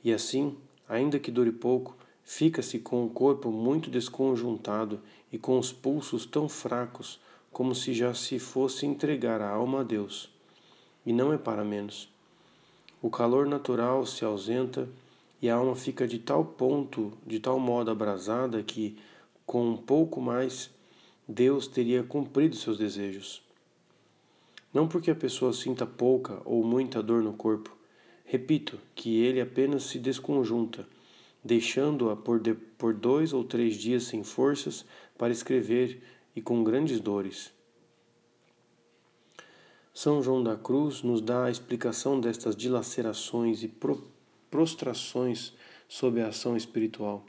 [0.04, 0.58] E assim,
[0.90, 1.97] ainda que dure pouco,
[2.30, 5.00] fica-se com o corpo muito desconjuntado
[5.32, 7.22] e com os pulsos tão fracos
[7.54, 10.30] como se já se fosse entregar a alma a Deus.
[11.06, 12.10] E não é para menos.
[13.02, 14.90] O calor natural se ausenta
[15.42, 18.98] e a alma fica de tal ponto, de tal modo abrasada que,
[19.46, 20.70] com um pouco mais
[21.26, 23.42] Deus teria cumprido seus desejos.
[24.74, 27.74] Não porque a pessoa sinta pouca ou muita dor no corpo.
[28.26, 30.86] Repito que ele apenas se desconjunta,
[31.48, 34.86] deixando-a por, de, por dois ou três dias sem forças
[35.18, 36.04] para escrever
[36.36, 37.52] e com grandes dores.
[39.94, 44.12] São João da Cruz nos dá a explicação destas dilacerações e pro,
[44.52, 45.54] prostrações
[45.88, 47.26] sob a ação espiritual.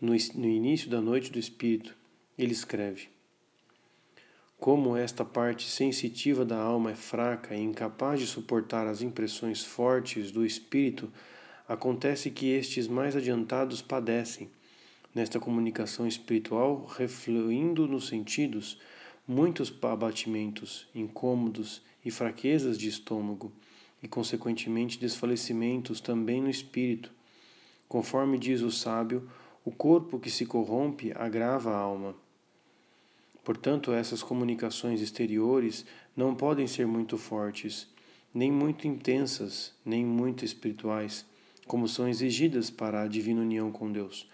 [0.00, 1.96] No, no início da noite do Espírito,
[2.38, 3.08] ele escreve:
[4.60, 10.30] Como esta parte sensitiva da alma é fraca e incapaz de suportar as impressões fortes
[10.30, 11.10] do Espírito,
[11.68, 14.50] acontece que estes mais adiantados padecem,
[15.14, 18.80] nesta comunicação espiritual, refluindo nos sentidos,
[19.26, 23.52] muitos abatimentos, incômodos e fraquezas de estômago,
[24.02, 27.12] e consequentemente desfalecimentos também no espírito.
[27.86, 29.28] Conforme diz o sábio,
[29.64, 32.14] o corpo que se corrompe agrava a alma.
[33.44, 35.84] Portanto, essas comunicações exteriores
[36.16, 37.88] não podem ser muito fortes,
[38.32, 41.26] nem muito intensas, nem muito espirituais,
[41.68, 44.28] como são exigidas para a divina união com Deus,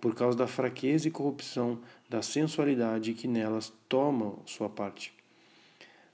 [0.00, 5.12] por causa da fraqueza e corrupção da sensualidade que nelas toma sua parte.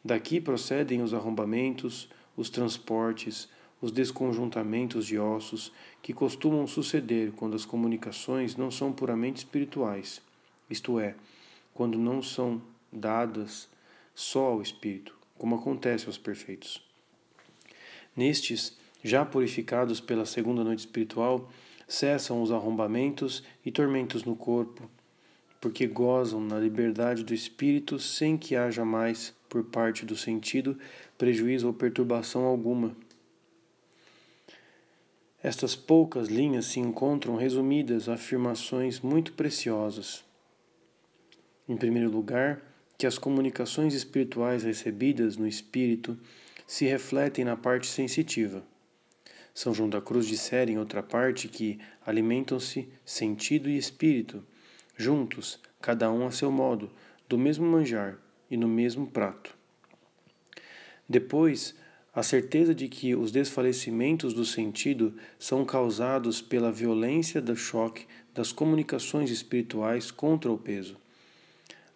[0.03, 3.49] Daqui procedem os arrombamentos, os transportes,
[3.83, 10.23] os desconjuntamentos de ossos que costumam suceder quando as comunicações não são puramente espirituais,
[10.71, 11.15] isto é,
[11.75, 12.63] quando não são
[12.93, 13.69] dadas
[14.15, 16.83] só ao espírito, como acontece aos perfeitos.
[18.15, 21.51] Nestes, já purificados pela segunda noite espiritual,
[21.89, 24.89] cessam os arrombamentos e tormentos no corpo,
[25.61, 30.79] porque gozam na liberdade do espírito sem que haja mais, por parte do sentido,
[31.19, 32.97] prejuízo ou perturbação alguma.
[35.43, 40.23] Estas poucas linhas se encontram resumidas afirmações muito preciosas.
[41.67, 42.63] Em primeiro lugar,
[42.99, 46.19] que as comunicações espirituais recebidas no espírito
[46.67, 48.63] se refletem na parte sensitiva.
[49.55, 54.45] São João da Cruz dissera em outra parte que alimentam-se sentido e espírito,
[54.97, 56.91] juntos, cada um a seu modo,
[57.29, 58.19] do mesmo manjar
[58.51, 59.57] e no mesmo prato.
[61.09, 61.75] Depois,
[62.15, 68.53] a certeza de que os desfalecimentos do sentido são causados pela violência do choque das
[68.53, 70.97] comunicações espirituais contra o peso.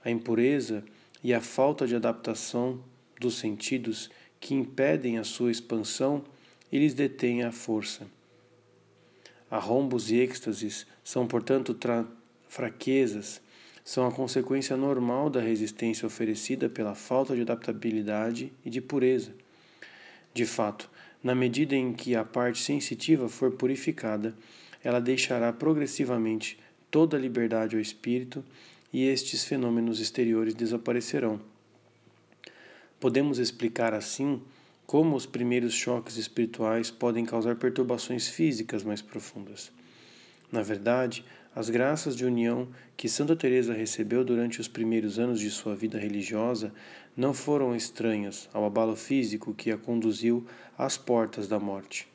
[0.04, 0.84] A impureza
[1.22, 2.80] e a falta de adaptação
[3.20, 6.24] dos sentidos que impedem a sua expansão
[6.74, 8.04] e lhes detêm a força.
[9.48, 11.78] Arrombos e êxtases são, portanto,
[12.48, 13.40] fraquezas
[13.84, 19.32] são a consequência normal da resistência oferecida pela falta de adaptabilidade e de pureza.
[20.32, 20.90] De fato,
[21.22, 24.34] na medida em que a parte sensitiva for purificada,
[24.82, 26.58] ela deixará progressivamente
[26.90, 28.44] toda a liberdade ao espírito
[28.92, 31.40] e estes fenômenos exteriores desaparecerão.
[32.98, 34.42] Podemos explicar assim
[34.86, 39.72] como os primeiros choques espirituais podem causar perturbações físicas mais profundas.
[40.52, 41.24] Na verdade,
[41.54, 45.98] as graças de união que Santa Teresa recebeu durante os primeiros anos de sua vida
[45.98, 46.72] religiosa
[47.16, 50.44] não foram estranhas ao abalo físico que a conduziu
[50.76, 52.08] às portas da morte.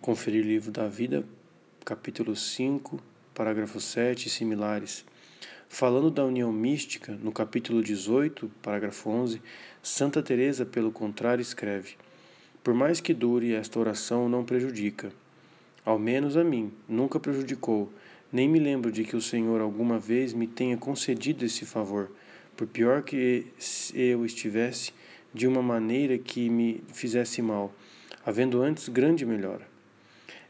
[0.00, 1.24] Conferir Livro da Vida,
[1.84, 3.02] capítulo 5,
[3.34, 5.04] parágrafo 7 e similares.
[5.70, 9.40] Falando da união mística, no capítulo 18, parágrafo 11,
[9.82, 11.94] Santa Teresa, pelo contrário, escreve:
[12.64, 15.12] Por mais que dure, esta oração não prejudica.
[15.84, 17.92] Ao menos a mim, nunca prejudicou,
[18.32, 22.10] nem me lembro de que o Senhor alguma vez me tenha concedido esse favor,
[22.56, 23.46] por pior que
[23.94, 24.92] eu estivesse,
[25.32, 27.72] de uma maneira que me fizesse mal,
[28.24, 29.68] havendo antes grande melhora.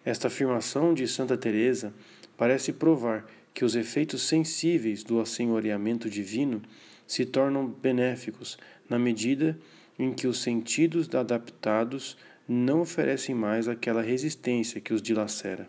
[0.05, 1.93] Esta afirmação de Santa Teresa
[2.36, 3.27] parece provar
[3.59, 6.62] que os efeitos sensíveis do assenhoreamento divino
[7.09, 8.56] se tornam benéficos
[8.89, 9.59] na medida
[9.98, 12.16] em que os sentidos adaptados
[12.47, 15.68] não oferecem mais aquela resistência que os dilacera.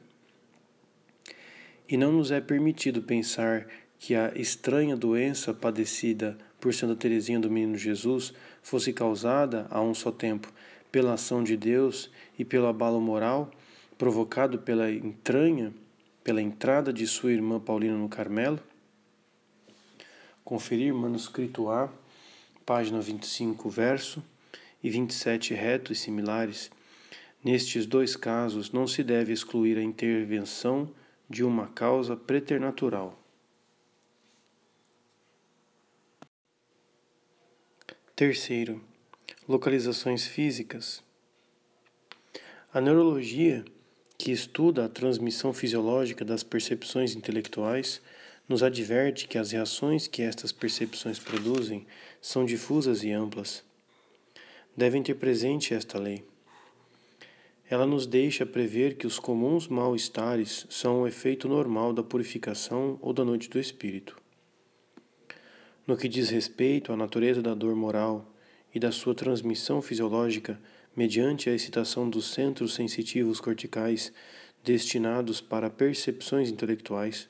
[1.89, 3.65] E não nos é permitido pensar
[3.97, 9.95] que a estranha doença padecida por Santa Teresinha do Menino Jesus fosse causada a um
[9.95, 10.53] só tempo
[10.91, 13.49] pela ação de Deus e pelo abalo moral
[13.97, 15.73] provocado pela entranha,
[16.23, 18.59] pela entrada de sua irmã Paulina no Carmelo?
[20.43, 21.89] Conferir manuscrito A,
[22.65, 24.23] página 25, verso
[24.83, 26.71] e 27 reto e similares,
[27.43, 30.89] nestes dois casos não se deve excluir a intervenção
[31.29, 33.17] de uma causa preternatural.
[38.15, 38.81] Terceiro,
[39.47, 41.01] localizações físicas.
[42.73, 43.63] A neurologia,
[44.19, 48.01] que estuda a transmissão fisiológica das percepções intelectuais,
[48.49, 51.87] nos adverte que as reações que estas percepções produzem
[52.21, 53.63] são difusas e amplas.
[54.75, 56.25] Devem ter presente esta lei.
[57.69, 63.13] Ela nos deixa prever que os comuns mal-estares são o efeito normal da purificação ou
[63.13, 64.17] da noite do espírito.
[65.87, 68.29] No que diz respeito à natureza da dor moral
[68.75, 70.59] e da sua transmissão fisiológica
[70.99, 74.11] mediante a excitação dos centros sensitivos corticais
[74.65, 77.29] destinados para percepções intelectuais,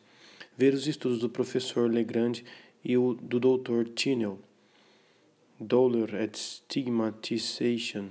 [0.58, 2.42] ver os estudos do professor Legrand
[2.84, 3.84] e o do Dr.
[3.94, 4.40] Tinel,
[5.60, 8.10] Dolor et Stigmatization,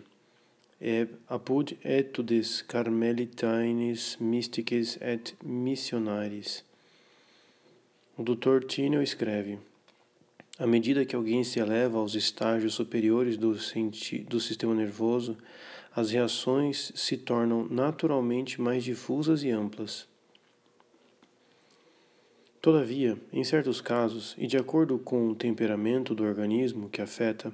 [1.28, 6.62] apud etudes carmelitanis mystiques et missionaris.
[8.16, 8.64] O Dr.
[8.64, 9.59] Tinel escreve:
[10.59, 13.56] à medida que alguém se eleva aos estágios superiores do,
[14.28, 15.36] do sistema nervoso,
[15.94, 20.09] as reações se tornam naturalmente mais difusas e amplas.
[22.60, 27.52] Todavia, em certos casos, e de acordo com o temperamento do organismo que afeta,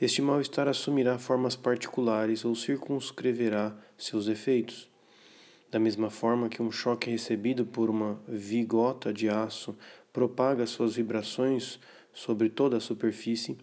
[0.00, 4.88] este mal-estar assumirá formas particulares ou circunscreverá seus efeitos.
[5.70, 9.76] Da mesma forma que um choque recebido por uma vigota de aço
[10.12, 11.78] propaga suas vibrações
[12.12, 13.56] sobre toda a superfície,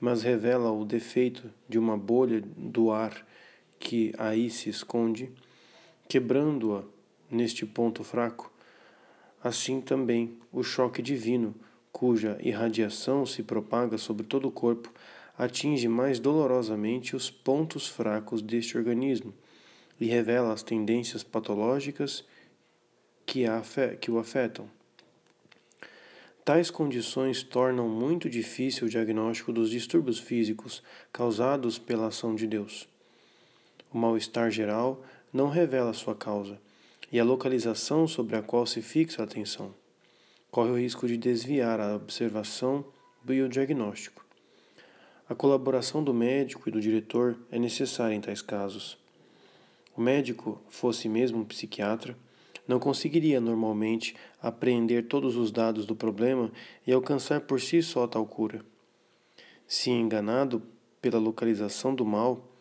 [0.00, 3.26] mas revela o defeito de uma bolha do ar
[3.78, 5.30] que aí se esconde,
[6.08, 6.82] quebrando-a
[7.30, 8.52] neste ponto fraco,
[9.42, 11.54] assim também o choque divino,
[11.92, 14.92] cuja irradiação se propaga sobre todo o corpo,
[15.38, 19.34] atinge mais dolorosamente os pontos fracos deste organismo
[20.00, 22.24] e revela as tendências patológicas
[23.24, 23.44] que,
[24.10, 24.68] o afetam.
[26.46, 30.80] Tais condições tornam muito difícil o diagnóstico dos distúrbios físicos
[31.12, 32.86] causados pela ação de Deus.
[33.92, 36.56] O mal-estar geral não revela sua causa,
[37.10, 39.74] e a localização sobre a qual se fixa a atenção.
[40.48, 42.84] Corre o risco de desviar a observação
[43.24, 44.24] do diagnóstico.
[45.28, 48.96] A colaboração do médico e do diretor é necessária em tais casos.
[49.96, 52.16] O médico, fosse mesmo um psiquiatra,
[52.66, 56.50] não conseguiria normalmente apreender todos os dados do problema
[56.86, 58.64] e alcançar por si só tal cura.
[59.66, 60.62] Se enganado
[61.00, 62.52] pela localização do mal,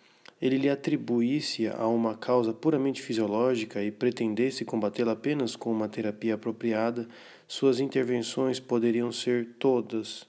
[0.42, 6.36] ele lhe atribuísse a uma causa puramente fisiológica e pretendesse combatê-la apenas com uma terapia
[6.36, 7.08] apropriada,
[7.48, 10.28] suas intervenções poderiam ser todas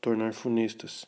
[0.00, 1.06] tornar funestas.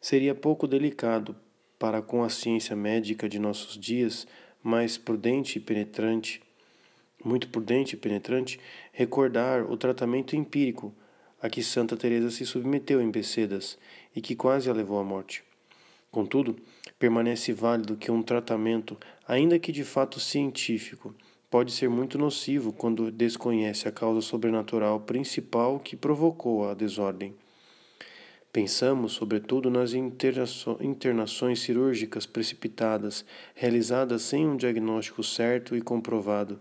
[0.00, 1.34] Seria pouco delicado
[1.78, 4.26] para com a ciência médica de nossos dias,
[4.62, 6.40] mais prudente e penetrante,
[7.24, 8.60] muito prudente e penetrante,
[8.92, 10.94] recordar o tratamento empírico
[11.40, 13.78] a que Santa Teresa se submeteu em Becedas
[14.14, 15.42] e que quase a levou à morte.
[16.10, 16.56] Contudo,
[16.98, 18.96] permanece válido que um tratamento,
[19.26, 21.14] ainda que de fato científico,
[21.50, 27.34] pode ser muito nocivo quando desconhece a causa sobrenatural principal que provocou a desordem.
[28.52, 36.60] Pensamos, sobretudo, nas internações cirúrgicas precipitadas, realizadas sem um diagnóstico certo e comprovado.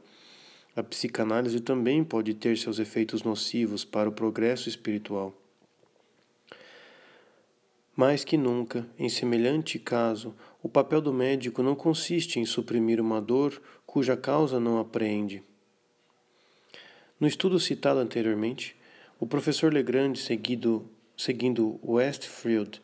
[0.75, 5.31] A psicanálise também pode ter seus efeitos nocivos para o progresso espiritual.
[7.95, 10.33] Mais que nunca, em semelhante caso,
[10.63, 15.43] o papel do médico não consiste em suprimir uma dor cuja causa não apreende.
[17.19, 18.75] No estudo citado anteriormente,
[19.19, 22.81] o professor Legrand, seguido, seguindo Westfield,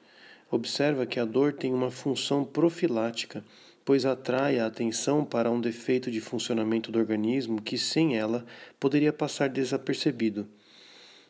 [0.51, 3.43] observa que a dor tem uma função profilática,
[3.89, 8.45] pois atrai a atenção para um defeito de funcionamento do organismo que, sem ela,
[8.79, 10.47] poderia passar desapercebido.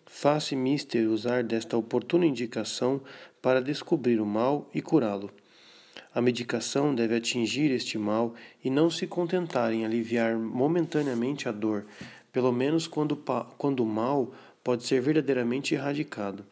[0.06, 3.00] Faça Mister usar desta oportuna indicação
[3.42, 5.32] para descobrir o mal e curá-lo.
[6.14, 11.86] A medicação deve atingir este mal e não se contentar em aliviar momentaneamente a dor,
[12.30, 13.16] pelo menos quando,
[13.58, 16.46] quando o mal pode ser verdadeiramente erradicado.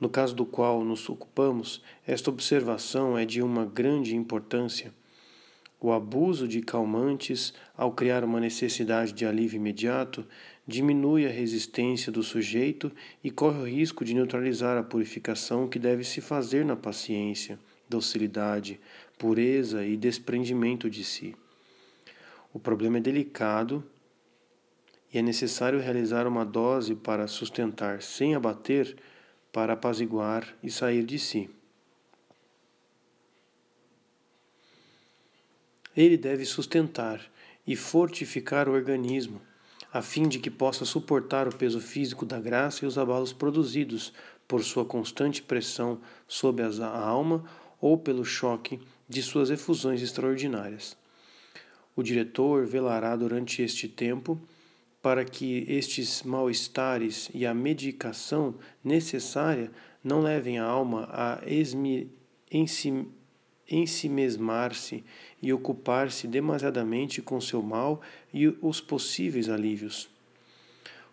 [0.00, 4.92] No caso do qual nos ocupamos, esta observação é de uma grande importância.
[5.80, 10.26] O abuso de calmantes, ao criar uma necessidade de alívio imediato,
[10.66, 12.90] diminui a resistência do sujeito
[13.22, 17.58] e corre o risco de neutralizar a purificação que deve se fazer na paciência,
[17.88, 18.80] docilidade,
[19.18, 21.36] pureza e desprendimento de si.
[22.52, 23.84] O problema é delicado
[25.12, 28.96] e é necessário realizar uma dose para sustentar sem abater,
[29.56, 31.48] para apaziguar e sair de si.
[35.96, 37.22] Ele deve sustentar
[37.66, 39.40] e fortificar o organismo,
[39.90, 44.12] a fim de que possa suportar o peso físico da graça e os abalos produzidos
[44.46, 47.42] por sua constante pressão sobre a alma
[47.80, 48.78] ou pelo choque
[49.08, 50.98] de suas efusões extraordinárias.
[51.96, 54.38] O diretor velará durante este tempo
[55.06, 59.70] para que estes mal-estares e a medicação necessária
[60.02, 61.40] não levem a alma a
[63.70, 65.04] ensimesmar-se
[65.40, 68.02] e ocupar-se demasiadamente com seu mal
[68.34, 70.10] e os possíveis alívios.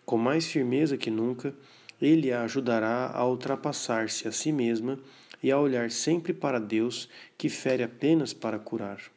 [0.04, 1.54] Com mais firmeza que nunca,
[2.02, 4.98] ele a ajudará a ultrapassar-se a si mesma
[5.40, 7.08] e a olhar sempre para Deus,
[7.38, 9.13] que fere apenas para curar.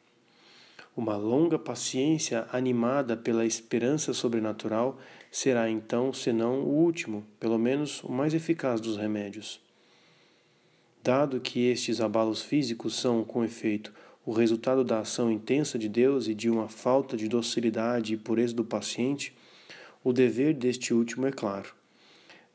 [0.98, 4.98] Uma longa paciência animada pela esperança sobrenatural
[5.32, 9.62] será então, senão o último, pelo menos o mais eficaz dos remédios.
[11.04, 13.94] Dado que estes abalos físicos são, com efeito,
[14.26, 18.56] o resultado da ação intensa de Deus e de uma falta de docilidade e pureza
[18.56, 19.38] do paciente,
[20.04, 21.76] o dever deste último é claro: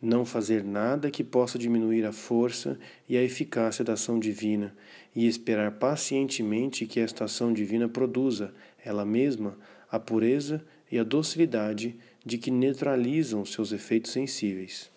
[0.03, 2.77] não fazer nada que possa diminuir a força
[3.09, 4.75] e a eficácia da ação divina,
[5.15, 9.57] e esperar pacientemente que esta ação divina produza, ela mesma,
[9.91, 14.92] a pureza e a docilidade de que neutralizam seus efeitos sensíveis.